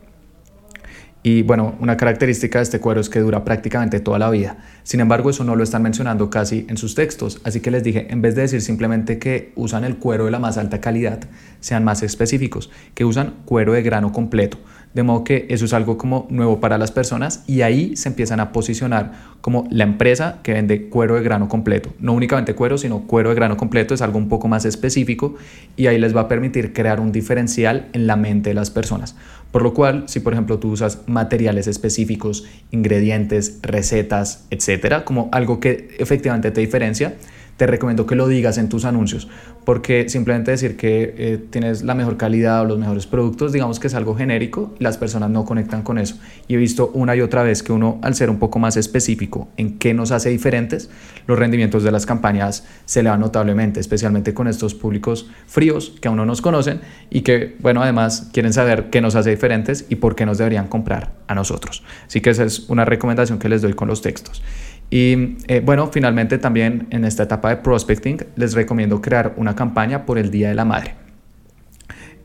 Y 1.23 1.43
bueno, 1.43 1.75
una 1.81 1.97
característica 1.97 2.59
de 2.59 2.63
este 2.63 2.81
cuero 2.81 3.01
es 3.01 3.09
que 3.11 3.19
dura 3.19 3.45
prácticamente 3.45 3.99
toda 3.99 4.19
la 4.19 4.31
vida. 4.31 4.59
Sin 4.85 5.01
embargo, 5.01 5.31
eso 5.31 5.43
no 5.43 5.57
lo 5.57 5.65
están 5.65 5.83
mencionando 5.83 6.31
casi 6.31 6.65
en 6.69 6.77
sus 6.77 6.95
textos. 6.95 7.41
Así 7.45 7.61
que 7.61 7.73
les 7.73 7.83
dije, 7.83 8.07
en 8.11 8.23
vez 8.23 8.37
de 8.37 8.43
decir 8.43 8.63
simplemente 8.63 9.19
que 9.19 9.53
usan 9.57 9.85
el 9.85 9.97
cuero 9.97 10.27
de 10.27 10.31
la 10.31 10.39
más 10.39 10.59
alta 10.59 10.81
calidad, 10.81 11.19
sean 11.61 11.83
más 11.83 12.03
específicos, 12.03 12.71
que 12.95 13.05
usan 13.05 13.35
cuero 13.45 13.73
de 13.73 13.83
grano 13.83 14.13
completo. 14.13 14.59
De 14.99 15.05
modo 15.05 15.23
que 15.23 15.47
eso 15.49 15.65
es 15.65 15.73
algo 15.75 15.97
como 15.97 16.27
nuevo 16.29 16.59
para 16.59 16.77
las 16.77 16.91
personas 16.91 17.45
y 17.47 17.61
ahí 17.61 17.95
se 17.95 18.09
empiezan 18.09 18.41
a 18.41 18.51
posicionar 18.51 19.13
como 19.41 19.69
la 19.71 19.85
empresa 19.85 20.41
que 20.43 20.53
vende 20.53 20.89
cuero 20.89 21.15
de 21.15 21.23
grano 21.23 21.49
completo. 21.49 21.95
No 22.01 22.15
únicamente 22.15 22.57
cuero, 22.57 22.79
sino 22.79 23.07
cuero 23.07 23.29
de 23.29 23.37
grano 23.37 23.57
completo 23.57 23.95
es 23.95 24.03
algo 24.03 24.19
un 24.19 24.29
poco 24.29 24.49
más 24.49 24.65
específico 24.65 25.37
y 25.77 25.87
ahí 25.87 25.99
les 25.99 26.17
va 26.17 26.23
a 26.23 26.27
permitir 26.27 26.73
crear 26.73 26.99
un 26.99 27.13
diferencial 27.13 27.87
en 27.93 28.09
la 28.09 28.17
mente 28.17 28.51
de 28.51 28.55
las 28.55 28.73
personas. 28.73 29.15
Por 29.53 29.63
lo 29.63 29.73
cual, 29.73 30.03
si 30.07 30.19
por 30.19 30.33
ejemplo 30.33 30.59
tú 30.59 30.73
usas 30.73 31.03
materiales 31.07 31.69
específicos, 31.69 32.47
ingredientes, 32.73 33.61
recetas, 33.63 34.49
etcétera, 34.51 35.05
como 35.05 35.29
algo 35.31 35.61
que 35.61 35.95
efectivamente 36.01 36.51
te 36.51 36.61
diferencia, 36.61 37.15
te 37.59 37.66
recomiendo 37.66 38.07
que 38.07 38.14
lo 38.14 38.29
digas 38.29 38.57
en 38.57 38.68
tus 38.68 38.85
anuncios, 38.85 39.29
porque 39.64 40.09
simplemente 40.09 40.53
decir 40.53 40.77
que 40.77 41.14
eh, 41.18 41.44
tienes 41.51 41.83
la 41.83 41.97
mejor 41.97 42.16
calidad 42.16 42.62
o 42.62 42.64
los 42.64 42.79
mejores 42.79 43.09
productos, 43.09 43.53
digamos 43.53 43.81
que 43.81 43.88
es 43.88 43.94
algo 43.94 44.14
genérico, 44.14 44.73
las 44.79 44.97
personas 44.97 45.29
no 45.31 45.44
conectan 45.44 45.83
con 45.83 45.99
eso. 45.99 46.18
Y 46.47 46.55
he 46.55 46.57
visto 46.57 46.92
una 46.94 47.16
y 47.16 47.21
otra 47.21 47.42
vez 47.42 47.64
que 47.64 47.73
uno, 47.73 47.99
al 48.01 48.14
ser 48.14 48.31
un 48.31 48.38
poco 48.38 48.61
más 48.61 48.77
específico 48.77 49.49
en 49.57 49.77
qué 49.77 49.92
nos 49.92 50.12
hace 50.12 50.31
diferentes, 50.31 50.88
los 51.27 51.37
rendimientos 51.37 51.83
de 51.83 51.90
las 51.90 52.07
campañas 52.07 52.64
se 52.85 53.01
elevan 53.01 53.18
notablemente, 53.18 53.81
especialmente 53.81 54.33
con 54.35 54.47
estos 54.47 54.77
públicos 54.77 55.29
fríos 55.49 55.94
que 56.01 56.07
aún 56.07 56.16
no 56.16 56.25
nos 56.25 56.40
conocen 56.40 56.81
y 57.11 57.23
que, 57.23 57.57
bueno, 57.59 57.83
además 57.83 58.31
quieren 58.33 58.53
saber 58.53 58.88
qué 58.90 59.01
nos 59.01 59.16
hace 59.16 59.31
diferentes 59.31 59.85
y 59.88 59.97
por 59.97 60.14
qué 60.14 60.27
nos 60.27 60.38
deberían 60.38 60.68
comprar 60.68 61.11
a 61.27 61.35
nosotros. 61.35 61.83
Así 62.07 62.21
que 62.21 62.31
esa 62.31 62.44
es 62.44 62.68
una 62.68 62.85
recomendación 62.85 63.40
que 63.40 63.49
les 63.49 63.62
doy 63.62 63.73
con 63.73 63.88
los 63.88 64.01
textos. 64.01 64.44
Y 64.90 65.37
eh, 65.48 65.61
bueno, 65.64 65.88
finalmente 65.88 66.38
también 66.38 66.87
en 66.90 67.05
esta 67.05 67.24
etapa 67.24 67.51
de 67.51 67.57
prospecting 67.57 68.24
les 68.37 68.55
recomiendo 68.55 69.03
crear 69.03 69.35
una 69.37 69.55
campaña 69.55 70.07
por 70.07 70.18
el 70.18 70.31
Día 70.31 70.48
de 70.48 70.55
la 70.55 70.64
Madre. 70.64 70.94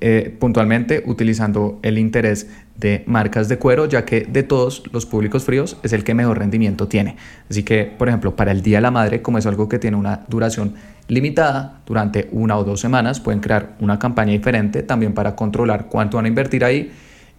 Eh, 0.05 0.35
puntualmente 0.37 1.01
utilizando 1.05 1.79
el 1.81 1.97
interés 1.97 2.49
de 2.75 3.03
marcas 3.05 3.47
de 3.47 3.57
cuero, 3.57 3.85
ya 3.85 4.03
que 4.03 4.21
de 4.21 4.43
todos 4.43 4.83
los 4.91 5.05
públicos 5.05 5.45
fríos 5.45 5.77
es 5.81 5.93
el 5.93 6.03
que 6.03 6.13
mejor 6.13 6.39
rendimiento 6.39 6.89
tiene. 6.89 7.15
Así 7.49 7.63
que, 7.63 7.85
por 7.85 8.09
ejemplo, 8.09 8.35
para 8.35 8.51
el 8.51 8.61
Día 8.61 8.79
de 8.79 8.81
la 8.81 8.91
Madre, 8.91 9.21
como 9.21 9.37
es 9.37 9.45
algo 9.45 9.69
que 9.69 9.79
tiene 9.79 9.95
una 9.95 10.25
duración 10.27 10.73
limitada 11.07 11.81
durante 11.85 12.27
una 12.31 12.57
o 12.57 12.65
dos 12.65 12.81
semanas, 12.81 13.21
pueden 13.21 13.39
crear 13.39 13.75
una 13.79 13.97
campaña 13.99 14.33
diferente 14.33 14.83
también 14.83 15.13
para 15.13 15.35
controlar 15.37 15.87
cuánto 15.87 16.17
van 16.17 16.25
a 16.25 16.29
invertir 16.29 16.65
ahí 16.65 16.91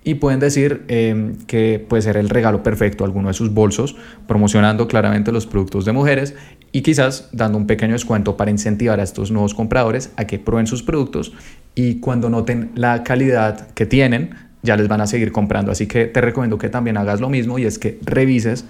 y 0.04 0.16
pueden 0.16 0.38
decir 0.38 0.84
em, 0.88 1.36
que 1.46 1.84
puede 1.88 2.02
ser 2.02 2.18
el 2.18 2.28
regalo 2.28 2.62
perfecto 2.62 3.04
alguno 3.04 3.28
de 3.28 3.34
sus 3.34 3.52
bolsos, 3.52 3.96
promocionando 4.28 4.86
claramente 4.86 5.32
los 5.32 5.46
productos 5.46 5.86
de 5.86 5.92
mujeres 5.92 6.34
y 6.72 6.82
quizás 6.82 7.30
dando 7.32 7.56
un 7.56 7.66
pequeño 7.66 7.94
descuento 7.94 8.36
para 8.36 8.50
incentivar 8.50 9.00
a 9.00 9.02
estos 9.02 9.30
nuevos 9.30 9.54
compradores 9.54 10.12
a 10.16 10.26
que 10.26 10.38
prueben 10.38 10.66
sus 10.66 10.82
productos 10.82 11.32
y 11.74 12.00
cuando 12.00 12.28
noten 12.28 12.70
la 12.74 13.02
calidad 13.02 13.68
que 13.70 13.86
tienen, 13.86 14.34
ya 14.62 14.76
les 14.76 14.88
van 14.88 15.00
a 15.00 15.06
seguir 15.06 15.32
comprando. 15.32 15.72
Así 15.72 15.86
que 15.86 16.06
te 16.06 16.20
recomiendo 16.20 16.58
que 16.58 16.68
también 16.68 16.96
hagas 16.96 17.20
lo 17.20 17.28
mismo 17.28 17.58
y 17.58 17.64
es 17.64 17.78
que 17.78 17.98
revises 18.02 18.66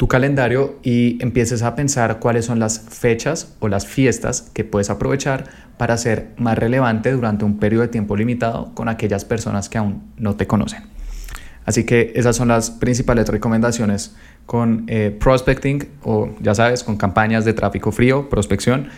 tu 0.00 0.08
calendario 0.08 0.78
y 0.82 1.22
empieces 1.22 1.60
a 1.60 1.74
pensar 1.74 2.20
cuáles 2.20 2.46
son 2.46 2.58
las 2.58 2.80
fechas 2.88 3.54
o 3.60 3.68
las 3.68 3.86
fiestas 3.86 4.50
que 4.54 4.64
puedes 4.64 4.88
aprovechar 4.88 5.44
para 5.76 5.94
ser 5.98 6.28
más 6.38 6.56
relevante 6.56 7.12
durante 7.12 7.44
un 7.44 7.58
periodo 7.58 7.82
de 7.82 7.88
tiempo 7.88 8.16
limitado 8.16 8.72
con 8.72 8.88
aquellas 8.88 9.26
personas 9.26 9.68
que 9.68 9.76
aún 9.76 10.10
no 10.16 10.36
te 10.36 10.46
conocen. 10.46 10.84
Así 11.66 11.84
que 11.84 12.14
esas 12.16 12.34
son 12.34 12.48
las 12.48 12.70
principales 12.70 13.28
recomendaciones 13.28 14.16
con 14.46 14.84
eh, 14.86 15.14
prospecting 15.20 15.86
o 16.02 16.30
ya 16.40 16.54
sabes, 16.54 16.82
con 16.82 16.96
campañas 16.96 17.44
de 17.44 17.52
tráfico 17.52 17.92
frío, 17.92 18.30
prospección. 18.30 18.88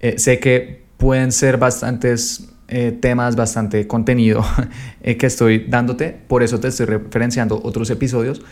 Eh, 0.00 0.18
sé 0.18 0.40
que 0.40 0.82
pueden 0.98 1.32
ser 1.32 1.56
bastantes 1.56 2.50
eh, 2.68 2.92
temas, 2.92 3.34
bastante 3.34 3.86
contenido 3.86 4.44
que 5.02 5.26
estoy 5.26 5.60
dándote, 5.66 6.14
por 6.28 6.42
eso 6.42 6.60
te 6.60 6.68
estoy 6.68 6.84
referenciando 6.84 7.58
otros 7.64 7.88
episodios 7.88 8.42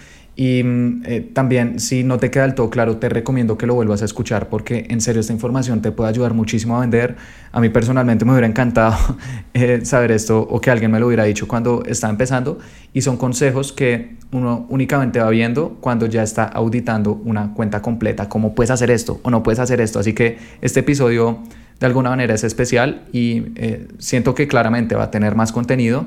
y 0.40 0.62
mm, 0.62 1.02
eh, 1.04 1.30
también, 1.32 1.80
si 1.80 2.04
no 2.04 2.18
te 2.18 2.30
queda 2.30 2.44
del 2.44 2.54
todo 2.54 2.70
claro, 2.70 2.98
te 2.98 3.08
recomiendo 3.08 3.58
que 3.58 3.66
lo 3.66 3.74
vuelvas 3.74 4.02
a 4.02 4.04
escuchar 4.04 4.48
porque 4.48 4.86
en 4.88 5.00
serio 5.00 5.20
esta 5.20 5.32
información 5.32 5.82
te 5.82 5.90
puede 5.90 6.10
ayudar 6.10 6.32
muchísimo 6.32 6.76
a 6.76 6.80
vender. 6.80 7.16
A 7.50 7.60
mí 7.60 7.70
personalmente 7.70 8.24
me 8.24 8.30
hubiera 8.30 8.46
encantado 8.46 8.96
eh, 9.54 9.80
saber 9.82 10.12
esto 10.12 10.40
o 10.40 10.60
que 10.60 10.70
alguien 10.70 10.92
me 10.92 11.00
lo 11.00 11.08
hubiera 11.08 11.24
dicho 11.24 11.48
cuando 11.48 11.82
estaba 11.86 12.12
empezando. 12.12 12.60
Y 12.92 13.02
son 13.02 13.16
consejos 13.16 13.72
que 13.72 14.16
uno 14.30 14.64
únicamente 14.68 15.18
va 15.18 15.28
viendo 15.28 15.76
cuando 15.80 16.06
ya 16.06 16.22
está 16.22 16.44
auditando 16.44 17.20
una 17.24 17.52
cuenta 17.52 17.82
completa. 17.82 18.28
¿Cómo 18.28 18.54
puedes 18.54 18.70
hacer 18.70 18.92
esto 18.92 19.18
o 19.24 19.30
no 19.32 19.42
puedes 19.42 19.58
hacer 19.58 19.80
esto? 19.80 19.98
Así 19.98 20.12
que 20.12 20.38
este 20.60 20.80
episodio 20.80 21.40
de 21.80 21.86
alguna 21.86 22.10
manera 22.10 22.34
es 22.34 22.44
especial 22.44 23.02
y 23.12 23.46
eh, 23.56 23.88
siento 23.98 24.36
que 24.36 24.46
claramente 24.46 24.94
va 24.94 25.04
a 25.04 25.10
tener 25.10 25.34
más 25.34 25.50
contenido 25.50 26.06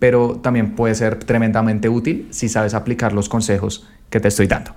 pero 0.00 0.40
también 0.42 0.74
puede 0.74 0.96
ser 0.96 1.16
tremendamente 1.16 1.88
útil 1.88 2.26
si 2.30 2.48
sabes 2.48 2.74
aplicar 2.74 3.12
los 3.12 3.28
consejos 3.28 3.86
que 4.08 4.18
te 4.18 4.26
estoy 4.26 4.48
dando. 4.48 4.74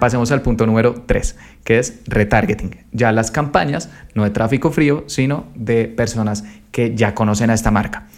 Pasemos 0.00 0.32
al 0.32 0.42
punto 0.42 0.66
número 0.66 1.04
3, 1.06 1.36
que 1.64 1.78
es 1.78 2.00
retargeting. 2.06 2.76
Ya 2.92 3.12
las 3.12 3.30
campañas, 3.30 3.88
no 4.14 4.24
de 4.24 4.30
tráfico 4.30 4.70
frío, 4.70 5.04
sino 5.06 5.46
de 5.54 5.86
personas 5.86 6.44
que 6.70 6.94
ya 6.94 7.14
conocen 7.14 7.50
a 7.50 7.54
esta 7.54 7.70
marca. 7.70 8.08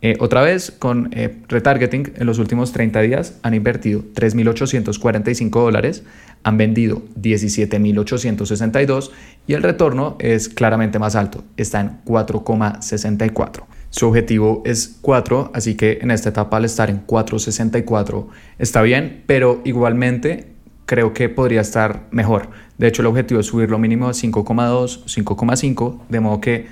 Eh, 0.00 0.16
otra 0.20 0.42
vez, 0.42 0.70
con 0.70 1.10
eh, 1.12 1.42
retargeting, 1.48 2.12
en 2.16 2.26
los 2.26 2.38
últimos 2.38 2.72
30 2.72 3.00
días 3.00 3.38
han 3.42 3.54
invertido 3.54 4.02
3.845 4.14 5.50
dólares, 5.50 6.04
han 6.44 6.56
vendido 6.56 7.02
17.862 7.20 9.10
y 9.46 9.54
el 9.54 9.62
retorno 9.62 10.16
es 10.20 10.48
claramente 10.48 11.00
más 11.00 11.16
alto, 11.16 11.44
está 11.56 11.80
en 11.80 12.04
4,64. 12.04 13.64
Su 13.90 14.08
objetivo 14.08 14.62
es 14.66 14.98
4, 15.00 15.50
así 15.54 15.74
que 15.74 15.98
en 16.02 16.10
esta 16.10 16.28
etapa 16.28 16.58
al 16.58 16.64
estar 16.64 16.90
en 16.90 17.06
4.64 17.06 18.26
está 18.58 18.82
bien, 18.82 19.22
pero 19.26 19.60
igualmente 19.64 20.48
creo 20.84 21.14
que 21.14 21.28
podría 21.28 21.60
estar 21.60 22.06
mejor. 22.10 22.48
De 22.76 22.86
hecho, 22.86 23.02
el 23.02 23.06
objetivo 23.06 23.40
es 23.40 23.46
subirlo 23.46 23.78
mínimo 23.78 24.08
a 24.08 24.12
5,2, 24.12 25.04
5,5, 25.04 26.00
de 26.08 26.20
modo 26.20 26.40
que 26.40 26.66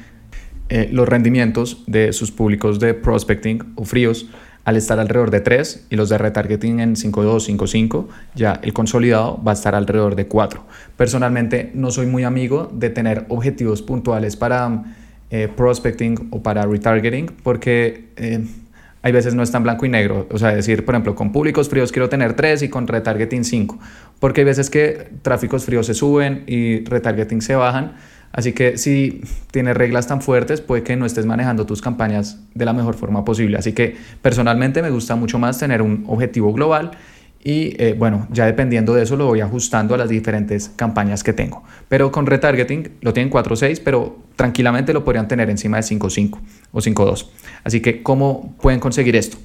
eh, 0.68 0.88
los 0.90 1.09
rendimientos 1.09 1.85
de 1.87 2.12
sus 2.12 2.33
públicos 2.33 2.81
de 2.81 2.94
prospecting 2.94 3.74
o 3.76 3.85
fríos 3.85 4.29
al 4.64 4.76
estar 4.76 4.98
alrededor 4.98 5.31
de 5.31 5.40
3 5.40 5.87
y 5.90 5.96
los 5.96 6.09
de 6.09 6.18
retargeting 6.18 6.81
en 6.81 6.96
5.2, 6.96 7.57
5.5, 7.57 8.07
ya 8.35 8.61
el 8.62 8.72
consolidado 8.72 9.40
va 9.46 9.52
a 9.52 9.55
estar 9.55 9.76
alrededor 9.76 10.16
de 10.16 10.26
4. 10.26 10.64
Personalmente 10.96 11.70
no 11.72 11.92
soy 11.92 12.07
muy 12.07 12.24
amigo 12.24 12.68
de 12.72 12.90
tener 12.90 13.26
objetivos 13.29 13.81
puntuales 13.81 14.35
para 14.35 14.83
eh, 15.30 15.48
prospecting 15.48 16.28
o 16.30 16.42
para 16.42 16.64
retargeting, 16.66 17.26
porque 17.42 18.10
eh, 18.16 18.44
hay 19.02 19.12
veces 19.12 19.34
no 19.34 19.42
es 19.42 19.50
tan 19.50 19.62
blanco 19.62 19.86
y 19.86 19.88
negro. 19.88 20.26
O 20.30 20.38
sea, 20.38 20.54
decir, 20.54 20.84
por 20.84 20.94
ejemplo, 20.94 21.14
con 21.14 21.32
públicos 21.32 21.68
fríos 21.68 21.92
quiero 21.92 22.08
tener 22.08 22.34
3 22.34 22.62
y 22.62 22.68
con 22.68 22.86
retargeting 22.86 23.44
5, 23.44 23.78
porque 24.18 24.42
hay 24.42 24.44
veces 24.44 24.70
que 24.70 25.10
tráficos 25.22 25.64
fríos 25.64 25.86
se 25.86 25.94
suben 25.94 26.44
y 26.46 26.84
retargeting 26.84 27.40
se 27.40 27.54
bajan. 27.54 27.94
Así 28.32 28.52
que 28.52 28.76
si 28.78 29.22
tienes 29.50 29.76
reglas 29.76 30.06
tan 30.06 30.20
fuertes, 30.20 30.60
puede 30.60 30.82
que 30.82 30.96
no 30.96 31.06
estés 31.06 31.24
manejando 31.24 31.66
tus 31.66 31.80
campañas 31.80 32.40
de 32.54 32.64
la 32.64 32.72
mejor 32.72 32.94
forma 32.94 33.24
posible. 33.24 33.56
Así 33.56 33.72
que 33.72 33.96
personalmente 34.20 34.82
me 34.82 34.90
gusta 34.90 35.16
mucho 35.16 35.38
más 35.38 35.58
tener 35.58 35.82
un 35.82 36.04
objetivo 36.06 36.52
global 36.52 36.90
y 37.46 37.76
eh, 37.78 37.94
bueno, 37.96 38.26
ya 38.32 38.44
dependiendo 38.44 38.92
de 38.92 39.04
eso 39.04 39.14
lo 39.14 39.26
voy 39.26 39.40
ajustando 39.40 39.94
a 39.94 39.98
las 39.98 40.09
diferentes 40.09 40.68
campañas 40.74 41.22
que 41.22 41.32
tengo. 41.32 41.62
Pero 41.88 42.11
con 42.11 42.26
retargeting 42.26 42.94
lo 43.02 43.12
tienen 43.12 43.32
4.6, 43.32 43.82
pero 43.85 44.18
tranquilamente 44.35 44.92
lo 44.92 45.04
podrían 45.04 45.28
tener 45.28 45.48
encima 45.48 45.76
de 45.76 45.85
5.5 45.85 46.40
o 46.72 46.78
5.2. 46.80 47.28
Así 47.62 47.80
que, 47.80 48.02
¿cómo 48.02 48.56
pueden 48.61 48.80
conseguir 48.80 49.14
esto? 49.14 49.37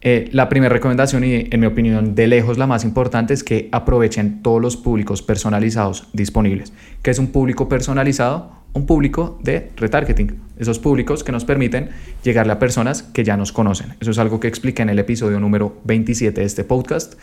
Eh, 0.00 0.28
la 0.32 0.48
primera 0.48 0.72
recomendación 0.72 1.22
y 1.22 1.46
en 1.48 1.60
mi 1.60 1.66
opinión 1.66 2.16
de 2.16 2.26
lejos 2.26 2.58
la 2.58 2.66
más 2.66 2.82
importante 2.82 3.32
es 3.32 3.44
que 3.44 3.68
aprovechen 3.70 4.42
todos 4.42 4.60
los 4.60 4.76
públicos 4.76 5.22
personalizados 5.22 6.08
disponibles. 6.12 6.72
¿Qué 7.02 7.12
es 7.12 7.20
un 7.20 7.28
público 7.28 7.68
personalizado? 7.68 8.50
Un 8.76 8.84
público 8.84 9.38
de 9.42 9.70
retargeting. 9.76 10.38
Esos 10.58 10.78
públicos 10.78 11.24
que 11.24 11.32
nos 11.32 11.46
permiten 11.46 11.88
llegarle 12.22 12.52
a 12.52 12.58
personas 12.58 13.02
que 13.02 13.24
ya 13.24 13.34
nos 13.38 13.50
conocen. 13.50 13.94
Eso 14.00 14.10
es 14.10 14.18
algo 14.18 14.38
que 14.38 14.48
expliqué 14.48 14.82
en 14.82 14.90
el 14.90 14.98
episodio 14.98 15.40
número 15.40 15.78
27 15.84 16.42
de 16.42 16.46
este 16.46 16.62
podcast. 16.62 17.14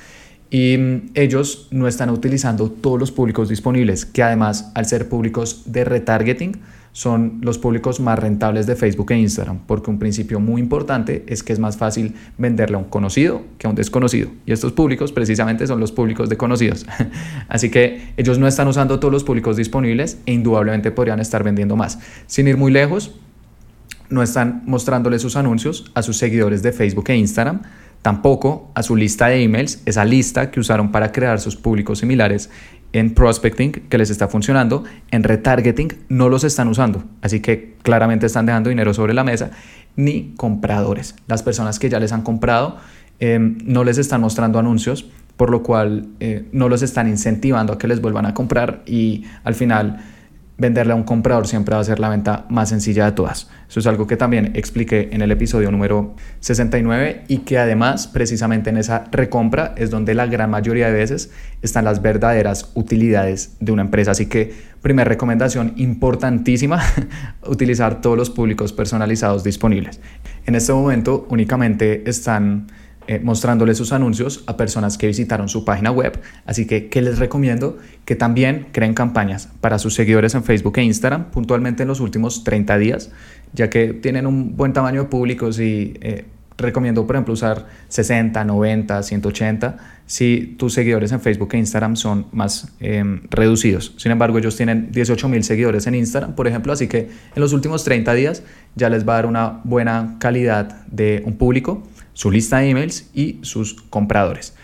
y 0.50 0.78
mm, 0.80 1.12
ellos 1.14 1.68
no 1.70 1.88
están 1.88 2.10
utilizando 2.10 2.72
todos 2.72 3.00
los 3.00 3.12
públicos 3.12 3.50
disponibles, 3.50 4.06
que 4.08 4.24
además 4.24 4.72
al 4.74 4.88
ser 4.88 5.08
públicos 5.10 5.62
de 5.68 5.86
retargeting, 5.86 6.60
son 6.94 7.40
los 7.42 7.58
públicos 7.58 8.00
más 8.00 8.20
rentables 8.20 8.68
de 8.68 8.76
Facebook 8.76 9.12
e 9.12 9.18
Instagram, 9.18 9.60
porque 9.66 9.90
un 9.90 9.98
principio 9.98 10.40
muy 10.40 10.62
importante 10.62 11.26
es 11.28 11.42
que 11.42 11.52
es 11.52 11.58
más 11.58 11.76
fácil 11.76 12.14
venderle 12.38 12.76
a 12.76 12.80
un 12.80 12.86
conocido 12.86 13.42
que 13.58 13.66
a 13.66 13.72
un 13.72 13.76
desconocido. 13.76 14.30
Y 14.46 14.52
estos 14.52 14.74
públicos 14.74 15.12
precisamente 15.12 15.66
son 15.66 15.80
los 15.80 15.92
públicos 15.92 16.30
de 16.30 16.38
conocidos. 16.38 16.86
Así 17.50 17.72
que 17.72 18.14
ellos 18.16 18.38
no 18.38 18.48
están 18.48 18.68
usando 18.68 19.00
todos 19.00 19.12
los 19.12 19.24
públicos 19.24 19.58
disponibles 19.58 20.20
e 20.28 20.34
indudablemente 20.34 20.92
podrían 20.92 21.20
estar 21.20 21.44
vendiendo 21.44 21.76
más. 21.76 21.98
Sin 22.28 22.48
ir 22.48 22.58
muy 22.58 22.72
lejos, 22.72 23.16
no 24.10 24.22
están 24.22 24.62
mostrándole 24.68 25.18
sus 25.18 25.36
anuncios 25.36 25.92
a 25.96 26.04
sus 26.04 26.18
seguidores 26.18 26.62
de 26.62 26.74
Facebook 26.74 27.06
e 27.10 27.18
Instagram, 27.18 27.64
tampoco 28.04 28.72
a 28.76 28.84
su 28.84 28.96
lista 28.96 29.28
de 29.28 29.42
emails, 29.42 29.82
esa 29.88 30.06
lista 30.06 30.52
que 30.52 30.60
usaron 30.60 30.92
para 30.92 31.12
crear 31.12 31.40
sus 31.40 31.56
públicos 31.56 32.00
similares 32.00 32.52
en 32.94 33.14
prospecting 33.14 33.72
que 33.72 33.98
les 33.98 34.10
está 34.10 34.28
funcionando, 34.28 34.84
en 35.12 35.24
retargeting 35.24 35.94
no 36.10 36.30
los 36.30 36.44
están 36.44 36.68
usando, 36.68 37.04
así 37.22 37.42
que 37.42 37.76
claramente 37.82 38.28
están 38.28 38.46
dejando 38.46 38.70
dinero 38.70 38.94
sobre 38.94 39.14
la 39.14 39.24
mesa, 39.24 39.52
ni 39.96 40.34
compradores. 40.38 41.16
Las 41.28 41.44
personas 41.44 41.80
que 41.80 41.90
ya 41.90 42.00
les 42.00 42.12
han 42.12 42.22
comprado 42.22 42.78
em, 43.20 43.58
no 43.66 43.84
les 43.84 43.98
están 43.98 44.22
mostrando 44.22 44.60
anuncios, 44.60 45.10
por 45.38 45.50
lo 45.50 45.64
cual 45.64 46.08
eh, 46.20 46.46
no 46.52 46.70
los 46.70 46.84
están 46.84 47.08
incentivando 47.08 47.74
a 47.74 47.78
que 47.78 47.88
les 47.88 48.00
vuelvan 48.00 48.28
a 48.28 48.34
comprar 48.34 48.84
y 48.86 49.26
al 49.44 49.56
final 49.56 49.98
venderle 50.58 50.94
a 50.94 50.96
un 50.96 51.04
comprador 51.04 51.48
siempre 51.48 51.76
va 51.76 51.82
a 51.82 51.84
ser 51.84 52.00
la 52.00 52.10
venta 52.10 52.46
más 52.50 52.70
sencilla 52.70 53.06
de 53.06 53.12
todas. 53.14 53.50
Eso 53.68 53.80
es 53.80 53.88
algo 53.88 54.06
que 54.06 54.18
también 54.18 54.52
expliqué 54.56 55.10
en 55.12 55.22
el 55.22 55.32
episodio 55.32 55.72
número 55.72 56.16
69 56.42 57.24
y 57.28 57.40
que 57.40 57.58
además 57.58 58.08
precisamente 58.08 58.70
en 58.70 58.78
esa 58.78 59.06
recompra 59.12 59.74
es 59.78 59.90
donde 59.90 60.14
la 60.14 60.28
gran 60.28 60.52
mayoría 60.52 60.88
de 60.88 60.94
veces 60.94 61.32
están 61.62 61.86
las 61.86 62.02
verdaderas 62.02 62.72
utilidades 62.76 63.56
de 63.60 63.72
una 63.72 63.82
empresa. 63.82 64.12
Así 64.12 64.28
que 64.28 64.54
primera 64.82 65.10
recomendación 65.10 65.74
importantísima, 65.78 66.82
utilizar 67.48 68.02
todos 68.02 68.18
los 68.18 68.30
públicos 68.30 68.74
personalizados 68.74 69.44
disponibles. 69.44 70.00
En 70.46 70.56
este 70.56 70.74
momento 70.74 71.26
únicamente 71.30 72.08
están 72.08 72.68
eh, 73.08 73.20
mostrándole 73.20 73.76
sus 73.76 73.92
anuncios 73.92 74.44
a 74.48 74.58
personas 74.58 74.98
que 74.98 75.08
visitaron 75.08 75.50
su 75.50 75.66
página 75.66 75.92
web. 75.92 76.20
Así 76.46 76.66
que, 76.66 76.88
¿qué 76.90 77.02
les 77.02 77.20
recomiendo? 77.20 77.78
Que 78.06 78.16
también 78.16 78.68
creen 78.72 78.94
campañas 78.94 79.50
para 79.62 79.80
sus 79.80 79.94
seguidores 79.94 80.36
en 80.36 80.44
Facebook 80.44 80.78
e 80.78 80.84
Instagram, 80.84 81.32
puntualmente 81.32 81.84
en 81.84 81.90
los 81.90 82.00
últimos 82.00 82.44
30 82.44 82.78
días, 82.78 83.12
ya 83.54 83.70
que 83.70 83.94
tienen 83.94 84.28
un 84.28 84.56
buen 84.56 84.74
tamaño 84.74 85.04
de 85.04 85.10
públicos 85.10 85.60
y 85.60 85.96
eh, 86.02 86.26
recomiendo, 86.58 87.06
por 87.06 87.16
ejemplo, 87.16 87.34
usar 87.34 87.68
60, 87.90 88.44
90, 88.44 89.04
180 89.04 89.78
si 90.06 90.56
tus 90.58 90.74
seguidores 90.74 91.12
en 91.12 91.22
Facebook 91.22 91.50
e 91.54 91.58
Instagram 91.58 91.96
son 91.96 92.28
más 92.32 92.74
em, 92.80 93.22
reducidos. 93.30 93.94
Sin 93.98 94.12
embargo, 94.12 94.38
ellos 94.38 94.56
tienen 94.56 94.92
18 94.92 95.30
mil 95.30 95.44
seguidores 95.44 95.88
en 95.88 95.96
Instagram, 95.96 96.36
por 96.36 96.48
ejemplo, 96.48 96.74
así 96.74 96.88
que 96.88 97.10
en 97.36 97.42
los 97.42 97.54
últimos 97.54 97.84
30 97.84 98.14
días 98.14 98.44
ya 98.76 98.90
les 98.90 99.08
va 99.08 99.14
a 99.14 99.16
dar 99.18 99.26
una 99.26 99.62
buena 99.64 100.18
calidad 100.20 100.86
de 100.88 101.24
un 101.26 101.38
público 101.38 101.84
su 102.14 102.32
lista 102.32 102.60
de 102.60 102.70
emails 102.70 103.10
y 103.14 103.40
sus 103.42 103.74
compradores. 103.74 104.56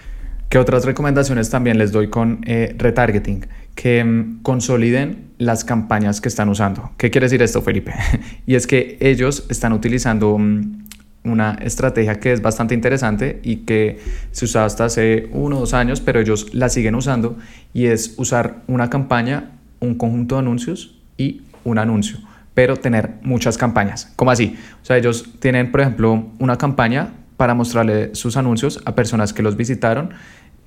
¿Qué 0.49 0.57
otras 0.57 0.83
recomendaciones 0.83 1.51
también 1.51 1.77
les 1.77 1.91
doy 1.91 2.09
con 2.09 2.41
eh, 2.45 2.75
retargeting? 2.75 3.45
Que 3.75 4.03
mm, 4.03 4.41
consoliden 4.41 5.29
las 5.37 5.63
campañas 5.63 6.21
que 6.21 6.27
están 6.27 6.49
usando. 6.49 6.91
¿Qué 6.97 7.11
quiere 7.11 7.25
decir 7.25 7.43
esto, 7.43 7.61
Felipe? 7.61 7.93
y 8.47 8.55
es 8.55 8.65
que 8.65 8.97
ellos 8.99 9.45
están 9.49 9.73
utilizando 9.73 10.37
mm, 10.39 10.85
una 11.23 11.53
estrategia 11.61 12.19
que 12.19 12.31
es 12.31 12.41
bastante 12.41 12.73
interesante 12.73 13.39
y 13.43 13.57
que 13.57 13.99
se 14.31 14.45
usaba 14.45 14.65
hasta 14.65 14.85
hace 14.85 15.29
uno 15.33 15.57
o 15.57 15.59
dos 15.59 15.75
años, 15.75 16.01
pero 16.01 16.19
ellos 16.19 16.53
la 16.53 16.69
siguen 16.69 16.95
usando 16.95 17.37
y 17.71 17.85
es 17.85 18.15
usar 18.17 18.63
una 18.65 18.89
campaña, 18.89 19.51
un 19.79 19.95
conjunto 19.95 20.35
de 20.35 20.39
anuncios 20.39 20.99
y 21.15 21.43
un 21.63 21.77
anuncio, 21.77 22.17
pero 22.55 22.75
tener 22.75 23.11
muchas 23.21 23.57
campañas. 23.57 24.11
¿Cómo 24.15 24.31
así? 24.31 24.55
O 24.81 24.85
sea, 24.85 24.97
ellos 24.97 25.29
tienen, 25.39 25.71
por 25.71 25.81
ejemplo, 25.81 26.25
una 26.39 26.57
campaña 26.57 27.11
para 27.39 27.53
mostrarle 27.53 28.13
sus 28.15 28.35
anuncios 28.35 28.81
a 28.83 28.95
personas 28.95 29.31
que 29.31 29.41
los 29.41 29.55
visitaron 29.55 30.09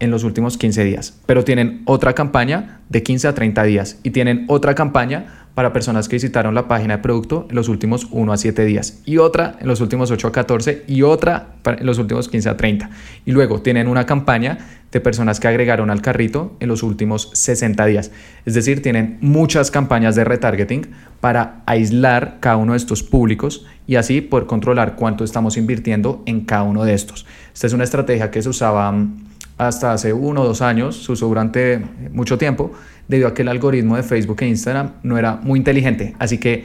en 0.00 0.10
los 0.10 0.24
últimos 0.24 0.56
15 0.56 0.84
días. 0.84 1.20
Pero 1.26 1.44
tienen 1.44 1.82
otra 1.84 2.14
campaña 2.14 2.80
de 2.88 3.02
15 3.02 3.28
a 3.28 3.34
30 3.34 3.62
días 3.64 4.00
y 4.02 4.12
tienen 4.12 4.46
otra 4.48 4.74
campaña 4.74 5.41
para 5.54 5.72
personas 5.72 6.08
que 6.08 6.16
visitaron 6.16 6.54
la 6.54 6.68
página 6.68 6.96
de 6.96 7.02
producto 7.02 7.46
en 7.50 7.56
los 7.56 7.68
últimos 7.68 8.08
1 8.10 8.32
a 8.32 8.36
7 8.36 8.64
días 8.64 9.02
y 9.04 9.18
otra 9.18 9.56
en 9.60 9.68
los 9.68 9.80
últimos 9.80 10.10
8 10.10 10.28
a 10.28 10.32
14 10.32 10.84
y 10.86 11.02
otra 11.02 11.56
en 11.64 11.86
los 11.86 11.98
últimos 11.98 12.28
15 12.28 12.48
a 12.48 12.56
30. 12.56 12.90
Y 13.26 13.32
luego 13.32 13.60
tienen 13.60 13.88
una 13.88 14.06
campaña 14.06 14.58
de 14.90 15.00
personas 15.00 15.40
que 15.40 15.48
agregaron 15.48 15.90
al 15.90 16.02
carrito 16.02 16.56
en 16.60 16.68
los 16.68 16.82
últimos 16.82 17.30
60 17.32 17.84
días. 17.86 18.10
Es 18.44 18.54
decir, 18.54 18.82
tienen 18.82 19.18
muchas 19.20 19.70
campañas 19.70 20.14
de 20.14 20.24
retargeting 20.24 20.88
para 21.20 21.62
aislar 21.66 22.38
cada 22.40 22.56
uno 22.56 22.72
de 22.72 22.78
estos 22.78 23.02
públicos 23.02 23.66
y 23.86 23.96
así 23.96 24.20
poder 24.20 24.46
controlar 24.46 24.96
cuánto 24.96 25.24
estamos 25.24 25.56
invirtiendo 25.56 26.22
en 26.26 26.42
cada 26.42 26.62
uno 26.62 26.84
de 26.84 26.94
estos. 26.94 27.26
Esta 27.54 27.66
es 27.66 27.72
una 27.72 27.84
estrategia 27.84 28.30
que 28.30 28.42
se 28.42 28.48
usaba 28.50 28.92
mm, 28.92 29.24
hasta 29.58 29.92
hace 29.92 30.12
uno 30.12 30.42
o 30.42 30.44
dos 30.44 30.62
años, 30.62 31.04
se 31.04 31.12
usó 31.12 31.26
durante 31.26 31.82
mucho 32.12 32.38
tiempo, 32.38 32.72
debido 33.12 33.28
a 33.28 33.34
que 33.34 33.42
el 33.42 33.48
algoritmo 33.48 33.96
de 33.96 34.02
Facebook 34.02 34.38
e 34.40 34.48
Instagram 34.48 34.92
no 35.02 35.18
era 35.18 35.36
muy 35.36 35.58
inteligente. 35.58 36.14
Así 36.18 36.38
que 36.38 36.64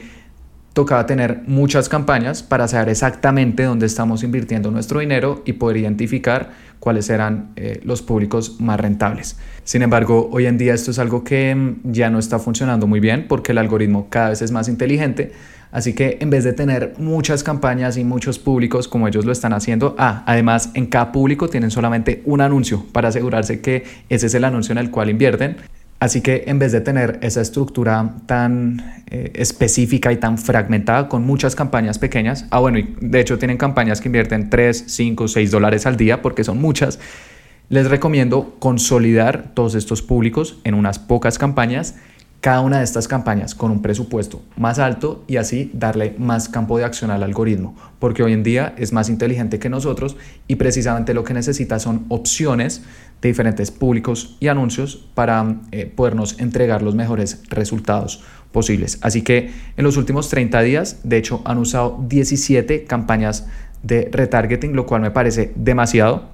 tocaba 0.72 1.06
tener 1.06 1.42
muchas 1.46 1.88
campañas 1.88 2.42
para 2.42 2.68
saber 2.68 2.88
exactamente 2.88 3.64
dónde 3.64 3.84
estamos 3.84 4.22
invirtiendo 4.22 4.70
nuestro 4.70 5.00
dinero 5.00 5.42
y 5.44 5.54
poder 5.54 5.76
identificar 5.76 6.50
cuáles 6.78 7.10
eran 7.10 7.50
eh, 7.56 7.80
los 7.84 8.00
públicos 8.00 8.60
más 8.60 8.80
rentables. 8.80 9.38
Sin 9.64 9.82
embargo, 9.82 10.30
hoy 10.32 10.46
en 10.46 10.56
día 10.56 10.72
esto 10.72 10.90
es 10.90 10.98
algo 10.98 11.22
que 11.22 11.54
mm, 11.54 11.92
ya 11.92 12.10
no 12.10 12.18
está 12.18 12.38
funcionando 12.38 12.86
muy 12.86 13.00
bien 13.00 13.26
porque 13.28 13.52
el 13.52 13.58
algoritmo 13.58 14.06
cada 14.08 14.30
vez 14.30 14.40
es 14.40 14.50
más 14.50 14.68
inteligente. 14.68 15.32
Así 15.70 15.92
que 15.92 16.16
en 16.20 16.30
vez 16.30 16.44
de 16.44 16.54
tener 16.54 16.94
muchas 16.98 17.42
campañas 17.42 17.98
y 17.98 18.04
muchos 18.04 18.38
públicos 18.38 18.88
como 18.88 19.06
ellos 19.06 19.26
lo 19.26 19.32
están 19.32 19.52
haciendo, 19.52 19.94
ah, 19.98 20.22
además 20.24 20.70
en 20.74 20.86
cada 20.86 21.12
público 21.12 21.48
tienen 21.48 21.70
solamente 21.70 22.22
un 22.24 22.40
anuncio 22.40 22.86
para 22.92 23.08
asegurarse 23.08 23.60
que 23.60 23.84
ese 24.08 24.26
es 24.28 24.34
el 24.34 24.44
anuncio 24.44 24.72
en 24.72 24.78
el 24.78 24.90
cual 24.90 25.10
invierten. 25.10 25.56
Así 26.00 26.20
que 26.20 26.44
en 26.46 26.60
vez 26.60 26.70
de 26.70 26.80
tener 26.80 27.18
esa 27.22 27.40
estructura 27.40 28.14
tan 28.26 29.02
eh, 29.10 29.32
específica 29.34 30.12
y 30.12 30.16
tan 30.16 30.38
fragmentada 30.38 31.08
con 31.08 31.24
muchas 31.24 31.56
campañas 31.56 31.98
pequeñas, 31.98 32.46
ah 32.50 32.60
bueno, 32.60 32.78
y 32.78 32.94
de 33.00 33.20
hecho 33.20 33.38
tienen 33.38 33.56
campañas 33.56 34.00
que 34.00 34.08
invierten 34.08 34.48
3, 34.48 34.84
5, 34.86 35.26
6 35.26 35.50
dólares 35.50 35.86
al 35.86 35.96
día 35.96 36.22
porque 36.22 36.44
son 36.44 36.60
muchas, 36.60 37.00
les 37.68 37.90
recomiendo 37.90 38.56
consolidar 38.60 39.50
todos 39.54 39.74
estos 39.74 40.00
públicos 40.00 40.60
en 40.62 40.74
unas 40.74 41.00
pocas 41.00 41.36
campañas 41.36 41.96
cada 42.40 42.60
una 42.60 42.78
de 42.78 42.84
estas 42.84 43.08
campañas 43.08 43.54
con 43.56 43.72
un 43.72 43.82
presupuesto 43.82 44.42
más 44.56 44.78
alto 44.78 45.24
y 45.26 45.38
así 45.38 45.72
darle 45.74 46.14
más 46.18 46.48
campo 46.48 46.78
de 46.78 46.84
acción 46.84 47.10
al 47.10 47.24
algoritmo, 47.24 47.74
porque 47.98 48.22
hoy 48.22 48.32
en 48.32 48.44
día 48.44 48.74
es 48.78 48.92
más 48.92 49.08
inteligente 49.08 49.58
que 49.58 49.68
nosotros 49.68 50.16
y 50.46 50.54
precisamente 50.54 51.14
lo 51.14 51.24
que 51.24 51.34
necesita 51.34 51.80
son 51.80 52.04
opciones 52.08 52.82
de 53.20 53.28
diferentes 53.28 53.70
públicos 53.70 54.36
y 54.40 54.48
anuncios 54.48 55.08
para 55.14 55.56
eh, 55.72 55.86
podernos 55.86 56.38
entregar 56.38 56.82
los 56.82 56.94
mejores 56.94 57.42
resultados 57.48 58.22
posibles. 58.52 58.98
Así 59.02 59.22
que 59.22 59.50
en 59.76 59.84
los 59.84 59.96
últimos 59.96 60.28
30 60.28 60.60
días, 60.62 61.00
de 61.04 61.16
hecho, 61.16 61.42
han 61.44 61.58
usado 61.58 62.04
17 62.08 62.84
campañas 62.84 63.46
de 63.82 64.08
retargeting, 64.10 64.74
lo 64.74 64.86
cual 64.86 65.02
me 65.02 65.10
parece 65.10 65.52
demasiado 65.56 66.30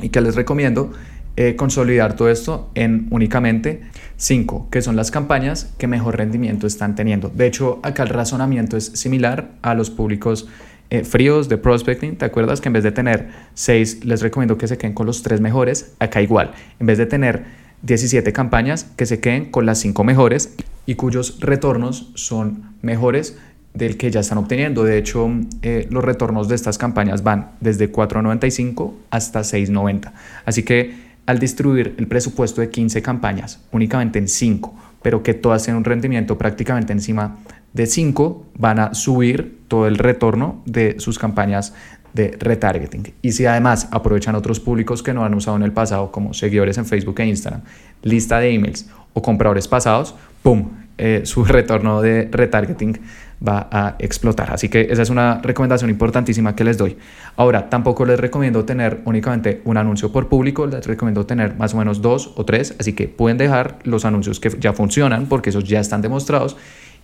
y 0.00 0.08
que 0.08 0.20
les 0.20 0.34
recomiendo 0.34 0.92
eh, 1.36 1.56
consolidar 1.56 2.14
todo 2.14 2.28
esto 2.30 2.70
en 2.74 3.08
únicamente 3.10 3.82
5, 4.16 4.68
que 4.70 4.82
son 4.82 4.94
las 4.94 5.10
campañas 5.10 5.74
que 5.78 5.88
mejor 5.88 6.16
rendimiento 6.16 6.66
están 6.66 6.94
teniendo. 6.94 7.28
De 7.28 7.46
hecho, 7.46 7.80
acá 7.82 8.04
el 8.04 8.10
razonamiento 8.10 8.76
es 8.76 8.84
similar 8.84 9.50
a 9.62 9.74
los 9.74 9.90
públicos 9.90 10.46
eh, 10.94 11.02
fríos 11.02 11.48
de 11.48 11.58
prospecting. 11.58 12.14
¿Te 12.14 12.24
acuerdas 12.24 12.60
que 12.60 12.68
en 12.68 12.74
vez 12.74 12.84
de 12.84 12.92
tener 12.92 13.28
6, 13.54 14.04
les 14.04 14.22
recomiendo 14.22 14.56
que 14.56 14.68
se 14.68 14.78
queden 14.78 14.94
con 14.94 15.06
los 15.06 15.24
3 15.24 15.40
mejores? 15.40 15.94
Acá 15.98 16.22
igual. 16.22 16.52
En 16.78 16.86
vez 16.86 16.98
de 16.98 17.06
tener 17.06 17.44
17 17.82 18.32
campañas, 18.32 18.84
que 18.96 19.04
se 19.04 19.18
queden 19.18 19.50
con 19.50 19.66
las 19.66 19.78
5 19.78 20.04
mejores 20.04 20.54
y 20.86 20.94
cuyos 20.94 21.40
retornos 21.40 22.12
son 22.14 22.74
mejores 22.80 23.36
del 23.72 23.96
que 23.96 24.12
ya 24.12 24.20
están 24.20 24.38
obteniendo. 24.38 24.84
De 24.84 24.96
hecho, 24.96 25.28
eh, 25.62 25.88
los 25.90 26.04
retornos 26.04 26.46
de 26.46 26.54
estas 26.54 26.78
campañas 26.78 27.24
van 27.24 27.50
desde 27.60 27.90
4.95 27.90 28.94
hasta 29.10 29.40
6.90. 29.40 30.12
Así 30.44 30.62
que 30.62 30.94
al 31.26 31.40
distribuir 31.40 31.96
el 31.98 32.06
presupuesto 32.06 32.60
de 32.60 32.70
15 32.70 33.02
campañas 33.02 33.58
únicamente 33.72 34.20
en 34.20 34.28
5, 34.28 34.72
pero 35.02 35.24
que 35.24 35.34
todas 35.34 35.64
tienen 35.64 35.78
un 35.78 35.84
rendimiento 35.84 36.38
prácticamente 36.38 36.92
encima 36.92 37.38
de 37.74 37.86
5, 37.86 38.46
van 38.56 38.78
a 38.78 38.94
subir 38.94 39.58
todo 39.68 39.86
el 39.86 39.98
retorno 39.98 40.62
de 40.64 40.96
sus 40.98 41.18
campañas 41.18 41.74
de 42.14 42.36
retargeting. 42.38 43.12
Y 43.20 43.32
si 43.32 43.44
además 43.44 43.88
aprovechan 43.90 44.36
otros 44.36 44.60
públicos 44.60 45.02
que 45.02 45.12
no 45.12 45.24
han 45.24 45.34
usado 45.34 45.56
en 45.56 45.64
el 45.64 45.72
pasado, 45.72 46.10
como 46.12 46.32
seguidores 46.32 46.78
en 46.78 46.86
Facebook 46.86 47.20
e 47.20 47.26
Instagram, 47.26 47.62
lista 48.02 48.38
de 48.38 48.54
emails 48.54 48.88
o 49.12 49.20
compradores 49.20 49.68
pasados, 49.68 50.14
¡pum! 50.42 50.70
Eh, 50.96 51.22
su 51.24 51.44
retorno 51.44 52.00
de 52.00 52.28
retargeting 52.30 53.00
va 53.46 53.68
a 53.70 53.96
explotar. 53.98 54.52
Así 54.52 54.68
que 54.68 54.82
esa 54.90 55.02
es 55.02 55.10
una 55.10 55.40
recomendación 55.42 55.90
importantísima 55.90 56.54
que 56.54 56.62
les 56.62 56.78
doy. 56.78 56.96
Ahora, 57.36 57.68
tampoco 57.68 58.04
les 58.04 58.18
recomiendo 58.18 58.64
tener 58.64 59.00
únicamente 59.04 59.60
un 59.64 59.76
anuncio 59.76 60.12
por 60.12 60.28
público, 60.28 60.66
les 60.66 60.86
recomiendo 60.86 61.26
tener 61.26 61.56
más 61.56 61.74
o 61.74 61.78
menos 61.78 62.00
dos 62.00 62.32
o 62.36 62.44
tres, 62.44 62.76
así 62.78 62.92
que 62.92 63.08
pueden 63.08 63.36
dejar 63.36 63.80
los 63.82 64.04
anuncios 64.04 64.38
que 64.38 64.50
ya 64.60 64.72
funcionan 64.72 65.26
porque 65.26 65.50
esos 65.50 65.64
ya 65.64 65.80
están 65.80 66.00
demostrados 66.00 66.56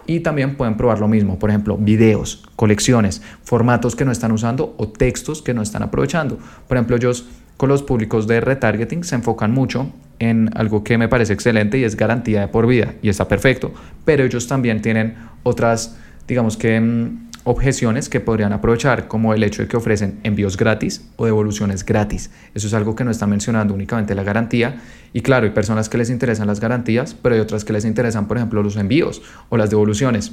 y 0.07 0.21
también 0.21 0.57
pueden 0.57 0.77
probar 0.77 0.99
lo 0.99 1.09
mismo, 1.09 1.39
por 1.39 1.51
ejemplo, 1.51 1.77
videos, 1.77 2.45
colecciones, 2.57 3.23
formatos 3.43 3.97
que 3.97 4.05
no 4.05 4.13
están 4.13 4.33
usando 4.33 4.75
o 4.77 4.89
textos 4.89 5.43
que 5.43 5.55
no 5.55 5.63
están 5.63 5.83
aprovechando. 5.83 6.39
Por 6.67 6.77
ejemplo, 6.77 6.97
ellos 6.97 7.27
con 7.57 7.69
los 7.69 7.83
públicos 7.83 8.27
de 8.27 8.41
retargeting 8.41 9.05
se 9.05 9.15
enfocan 9.15 9.53
mucho 9.53 9.93
en 10.19 10.51
algo 10.55 10.83
que 10.85 10.99
me 10.99 11.09
parece 11.09 11.33
excelente 11.33 11.79
y 11.79 11.85
es 11.85 11.97
garantía 11.97 12.41
de 12.41 12.49
por 12.49 12.67
vida 12.67 12.95
y 13.03 13.09
está 13.09 13.29
perfecto, 13.29 13.73
pero 14.05 14.25
ellos 14.25 14.47
también 14.47 14.83
tienen 14.83 15.17
otras, 15.43 15.97
digamos 16.27 16.57
que 16.57 16.81
mm, 16.81 17.30
objeciones 17.51 18.09
que 18.09 18.21
podrían 18.21 18.53
aprovechar, 18.53 19.09
como 19.09 19.35
el 19.35 19.43
hecho 19.43 19.63
de 19.63 19.69
que 19.69 19.77
ofrecen 19.77 20.21
envíos 20.23 20.57
gratis 20.57 21.09
o 21.17 21.25
devoluciones 21.25 21.85
gratis. 21.85 22.31
Eso 22.55 22.69
es 22.69 22.75
algo 22.75 22.95
que 22.95 23.03
no 23.03 23.11
está 23.11 23.27
mencionando 23.27 23.75
únicamente 23.75 24.15
la 24.15 24.23
garantía. 24.23 24.81
Y 25.13 25.23
claro, 25.23 25.47
hay 25.47 25.53
personas 25.53 25.89
que 25.89 25.99
les 25.99 26.11
interesan 26.11 26.47
las 26.47 26.61
garantías, 26.61 27.15
pero 27.15 27.35
hay 27.35 27.41
otras 27.41 27.65
que 27.65 27.73
les 27.73 27.85
interesan, 27.85 28.29
por 28.29 28.37
ejemplo, 28.37 28.63
los 28.63 28.77
envíos 28.77 29.21
o 29.49 29.57
las 29.57 29.69
devoluciones. 29.69 30.33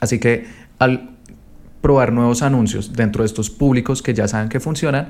Así 0.00 0.18
que 0.18 0.46
al 0.78 1.10
probar 1.80 2.12
nuevos 2.12 2.42
anuncios 2.42 2.92
dentro 2.92 3.22
de 3.22 3.26
estos 3.26 3.48
públicos 3.48 4.02
que 4.02 4.12
ya 4.12 4.28
saben 4.28 4.50
que 4.50 4.60
funcionan 4.60 5.08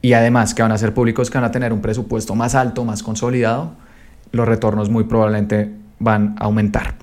y 0.00 0.14
además 0.14 0.54
que 0.54 0.62
van 0.62 0.72
a 0.72 0.78
ser 0.78 0.94
públicos 0.94 1.28
que 1.28 1.36
van 1.36 1.44
a 1.44 1.50
tener 1.50 1.74
un 1.74 1.82
presupuesto 1.82 2.34
más 2.34 2.54
alto, 2.54 2.84
más 2.84 3.02
consolidado, 3.02 3.74
los 4.32 4.48
retornos 4.48 4.88
muy 4.88 5.04
probablemente 5.04 5.70
van 5.98 6.36
a 6.38 6.44
aumentar. 6.44 6.94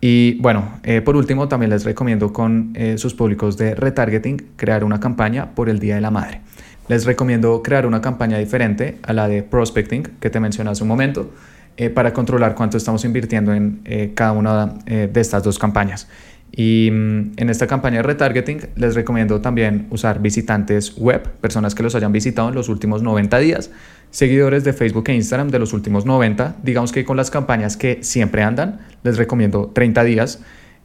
Y 0.00 0.40
bueno, 0.40 0.78
eh, 0.84 1.00
por 1.00 1.16
último, 1.16 1.48
también 1.48 1.70
les 1.70 1.84
recomiendo 1.84 2.32
con 2.32 2.72
eh, 2.74 2.98
sus 2.98 3.14
públicos 3.14 3.56
de 3.56 3.74
retargeting 3.74 4.36
crear 4.56 4.84
una 4.84 5.00
campaña 5.00 5.54
por 5.54 5.68
el 5.68 5.80
Día 5.80 5.96
de 5.96 6.00
la 6.00 6.10
Madre. 6.10 6.40
Les 6.88 7.04
recomiendo 7.04 7.62
crear 7.62 7.84
una 7.84 8.00
campaña 8.00 8.38
diferente 8.38 8.98
a 9.02 9.12
la 9.12 9.28
de 9.28 9.42
prospecting 9.42 10.04
que 10.20 10.30
te 10.30 10.40
mencioné 10.40 10.70
hace 10.70 10.84
un 10.84 10.88
momento 10.88 11.30
eh, 11.76 11.90
para 11.90 12.12
controlar 12.12 12.54
cuánto 12.54 12.76
estamos 12.76 13.04
invirtiendo 13.04 13.52
en 13.52 13.82
cada 14.14 14.32
una 14.32 14.66
de 14.86 15.20
estas 15.20 15.42
dos 15.42 15.58
campañas. 15.58 16.08
Y 16.52 16.90
mm, 16.90 17.32
en 17.36 17.50
esta 17.50 17.66
campaña 17.66 17.98
de 17.98 18.02
retargeting 18.04 18.60
les 18.76 18.94
recomiendo 18.94 19.40
también 19.40 19.86
usar 19.90 20.20
visitantes 20.20 20.96
web, 20.96 21.28
personas 21.40 21.74
que 21.74 21.82
los 21.82 21.94
hayan 21.94 22.12
visitado 22.12 22.48
en 22.48 22.54
los 22.54 22.68
últimos 22.68 23.02
90 23.02 23.38
días, 23.38 23.70
seguidores 24.10 24.64
de 24.64 24.72
Facebook 24.72 25.08
e 25.08 25.14
Instagram 25.14 25.48
de 25.48 25.58
los 25.58 25.72
últimos 25.72 26.06
90, 26.06 26.56
digamos 26.62 26.92
que 26.92 27.04
con 27.04 27.16
las 27.16 27.30
campañas 27.30 27.76
que 27.76 28.02
siempre 28.02 28.42
andan, 28.42 28.80
les 29.02 29.16
recomiendo 29.16 29.70
30 29.74 30.04
días, 30.04 30.40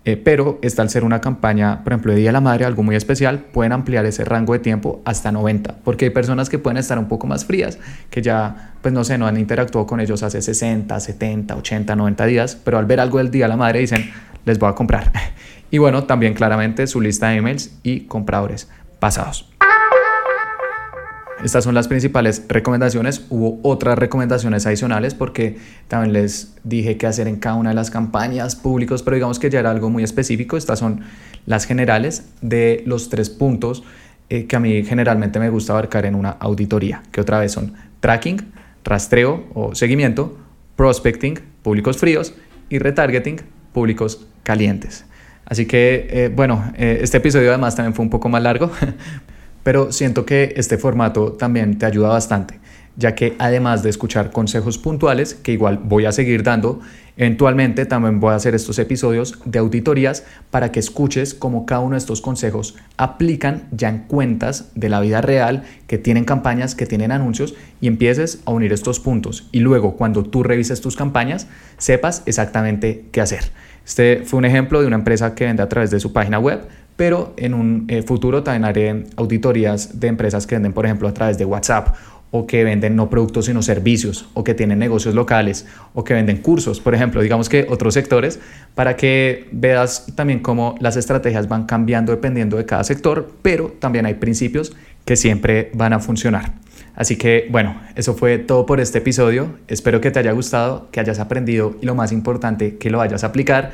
eh, 0.05 0.17
pero 0.17 0.59
esta 0.61 0.81
al 0.81 0.89
ser 0.89 1.05
una 1.05 1.21
campaña, 1.21 1.81
por 1.83 1.93
ejemplo, 1.93 2.11
de 2.11 2.19
Día 2.19 2.29
de 2.29 2.33
la 2.33 2.41
Madre, 2.41 2.65
algo 2.65 2.83
muy 2.83 2.95
especial, 2.95 3.39
pueden 3.39 3.71
ampliar 3.71 4.05
ese 4.05 4.25
rango 4.25 4.51
de 4.51 4.59
tiempo 4.59 5.01
hasta 5.05 5.31
90, 5.31 5.77
porque 5.83 6.05
hay 6.05 6.11
personas 6.11 6.49
que 6.49 6.59
pueden 6.59 6.77
estar 6.77 6.99
un 6.99 7.07
poco 7.07 7.25
más 7.25 7.45
frías, 7.45 7.79
que 8.09 8.21
ya, 8.21 8.73
pues 8.81 8.93
no 8.93 9.05
sé, 9.05 9.17
no 9.17 9.27
han 9.27 9.37
interactuado 9.37 9.87
con 9.87 10.01
ellos 10.01 10.21
hace 10.21 10.41
60, 10.41 10.99
70, 10.99 11.55
80, 11.55 11.95
90 11.95 12.25
días, 12.25 12.57
pero 12.61 12.77
al 12.77 12.85
ver 12.85 12.99
algo 12.99 13.19
del 13.19 13.31
Día 13.31 13.45
de 13.45 13.49
la 13.49 13.57
Madre 13.57 13.79
dicen, 13.79 14.11
les 14.45 14.59
voy 14.59 14.69
a 14.69 14.73
comprar. 14.73 15.11
Y 15.71 15.79
bueno, 15.79 16.03
también 16.03 16.35
claramente 16.35 16.85
su 16.85 17.01
lista 17.01 17.29
de 17.29 17.37
emails 17.37 17.71
y 17.81 18.01
compradores 18.01 18.69
pasados. 18.99 19.49
Estas 21.43 21.65
son 21.65 21.75
las 21.75 21.87
principales 21.87 22.43
recomendaciones. 22.47 23.25
Hubo 23.29 23.59
otras 23.63 23.97
recomendaciones 23.97 24.65
adicionales 24.65 25.13
porque 25.13 25.57
también 25.89 26.13
les 26.13 26.55
dije 26.63 26.97
qué 26.97 27.05
hacer 27.05 27.27
en 27.27 27.35
cada 27.35 27.55
una 27.55 27.69
de 27.69 27.75
las 27.75 27.91
campañas 27.91 28.55
públicos, 28.55 29.03
pero 29.03 29.15
digamos 29.15 29.39
que 29.39 29.49
ya 29.49 29.59
era 29.59 29.69
algo 29.69 29.89
muy 29.89 30.03
específico. 30.03 30.55
Estas 30.55 30.79
son 30.79 31.01
las 31.45 31.65
generales 31.65 32.29
de 32.41 32.83
los 32.85 33.09
tres 33.09 33.29
puntos 33.29 33.83
eh, 34.29 34.45
que 34.45 34.55
a 34.55 34.59
mí 34.59 34.83
generalmente 34.83 35.37
me 35.39 35.49
gusta 35.49 35.73
abarcar 35.73 36.05
en 36.05 36.15
una 36.15 36.29
auditoría, 36.29 37.03
que 37.11 37.19
otra 37.19 37.39
vez 37.39 37.51
son 37.51 37.73
tracking, 37.99 38.41
rastreo 38.85 39.43
o 39.53 39.75
seguimiento, 39.75 40.37
prospecting, 40.77 41.39
públicos 41.61 41.97
fríos 41.97 42.33
y 42.69 42.79
retargeting, 42.79 43.41
públicos 43.73 44.25
calientes. 44.43 45.05
Así 45.45 45.65
que, 45.65 46.07
eh, 46.09 46.31
bueno, 46.33 46.71
eh, 46.77 46.99
este 47.01 47.17
episodio 47.17 47.49
además 47.49 47.75
también 47.75 47.93
fue 47.93 48.03
un 48.03 48.09
poco 48.09 48.29
más 48.29 48.41
largo, 48.41 48.71
pero 49.63 49.91
siento 49.91 50.25
que 50.25 50.53
este 50.57 50.77
formato 50.77 51.31
también 51.31 51.77
te 51.77 51.85
ayuda 51.85 52.09
bastante, 52.09 52.59
ya 52.95 53.15
que 53.15 53.35
además 53.39 53.81
de 53.81 53.89
escuchar 53.89 54.31
consejos 54.31 54.77
puntuales, 54.77 55.33
que 55.33 55.53
igual 55.53 55.79
voy 55.83 56.05
a 56.05 56.11
seguir 56.11 56.43
dando, 56.43 56.79
eventualmente 57.17 57.85
también 57.85 58.19
voy 58.19 58.33
a 58.33 58.35
hacer 58.35 58.55
estos 58.55 58.79
episodios 58.79 59.39
de 59.45 59.59
auditorías 59.59 60.25
para 60.51 60.71
que 60.71 60.79
escuches 60.79 61.33
cómo 61.33 61.65
cada 61.65 61.81
uno 61.81 61.91
de 61.91 61.99
estos 61.99 62.21
consejos 62.21 62.75
aplican 62.97 63.67
ya 63.71 63.89
en 63.89 63.99
cuentas 63.99 64.71
de 64.75 64.89
la 64.89 64.99
vida 64.99 65.21
real, 65.21 65.63
que 65.87 65.97
tienen 65.97 66.25
campañas, 66.25 66.75
que 66.75 66.85
tienen 66.85 67.11
anuncios, 67.11 67.55
y 67.81 67.87
empieces 67.87 68.41
a 68.45 68.51
unir 68.51 68.73
estos 68.73 68.99
puntos. 68.99 69.47
Y 69.51 69.59
luego, 69.59 69.95
cuando 69.95 70.23
tú 70.23 70.43
revises 70.43 70.81
tus 70.81 70.95
campañas, 70.95 71.47
sepas 71.77 72.23
exactamente 72.25 73.05
qué 73.11 73.21
hacer. 73.21 73.51
Este 73.85 74.21
fue 74.23 74.37
un 74.37 74.45
ejemplo 74.45 74.81
de 74.81 74.87
una 74.87 74.95
empresa 74.95 75.35
que 75.35 75.45
vende 75.45 75.61
a 75.61 75.69
través 75.69 75.91
de 75.91 75.99
su 75.99 76.13
página 76.13 76.39
web, 76.39 76.61
pero 76.95 77.33
en 77.37 77.53
un 77.53 77.85
eh, 77.87 78.01
futuro 78.01 78.43
también 78.43 78.65
haré 78.65 79.03
auditorías 79.15 79.99
de 79.99 80.07
empresas 80.07 80.47
que 80.47 80.55
venden, 80.55 80.73
por 80.73 80.85
ejemplo, 80.85 81.07
a 81.07 81.13
través 81.13 81.37
de 81.37 81.45
WhatsApp 81.45 81.95
o 82.35 82.47
que 82.47 82.63
venden 82.63 82.95
no 82.95 83.11
productos 83.11 83.45
sino 83.45 83.61
servicios 83.61 84.27
o 84.33 84.43
que 84.43 84.55
tienen 84.55 84.79
negocios 84.79 85.13
locales 85.13 85.67
o 85.93 86.03
que 86.03 86.15
venden 86.15 86.37
cursos, 86.37 86.79
por 86.79 86.95
ejemplo, 86.95 87.21
digamos 87.21 87.47
que 87.47 87.67
otros 87.69 87.93
sectores, 87.93 88.39
para 88.73 88.95
que 88.95 89.47
veas 89.51 90.07
también 90.15 90.39
cómo 90.39 90.73
las 90.79 90.97
estrategias 90.97 91.47
van 91.47 91.65
cambiando 91.67 92.11
dependiendo 92.11 92.57
de 92.57 92.65
cada 92.65 92.83
sector, 92.83 93.31
pero 93.43 93.75
también 93.79 94.07
hay 94.07 94.15
principios 94.15 94.75
que 95.05 95.15
siempre 95.15 95.69
van 95.75 95.93
a 95.93 95.99
funcionar. 95.99 96.53
Así 96.95 97.17
que 97.17 97.47
bueno, 97.51 97.79
eso 97.95 98.15
fue 98.15 98.39
todo 98.39 98.65
por 98.65 98.79
este 98.79 98.97
episodio. 98.97 99.57
Espero 99.67 100.01
que 100.01 100.09
te 100.09 100.17
haya 100.17 100.31
gustado, 100.31 100.89
que 100.91 100.99
hayas 100.99 101.19
aprendido 101.19 101.75
y 101.81 101.85
lo 101.85 101.93
más 101.93 102.11
importante, 102.11 102.77
que 102.77 102.89
lo 102.89 102.97
vayas 102.97 103.23
a 103.23 103.27
aplicar. 103.27 103.73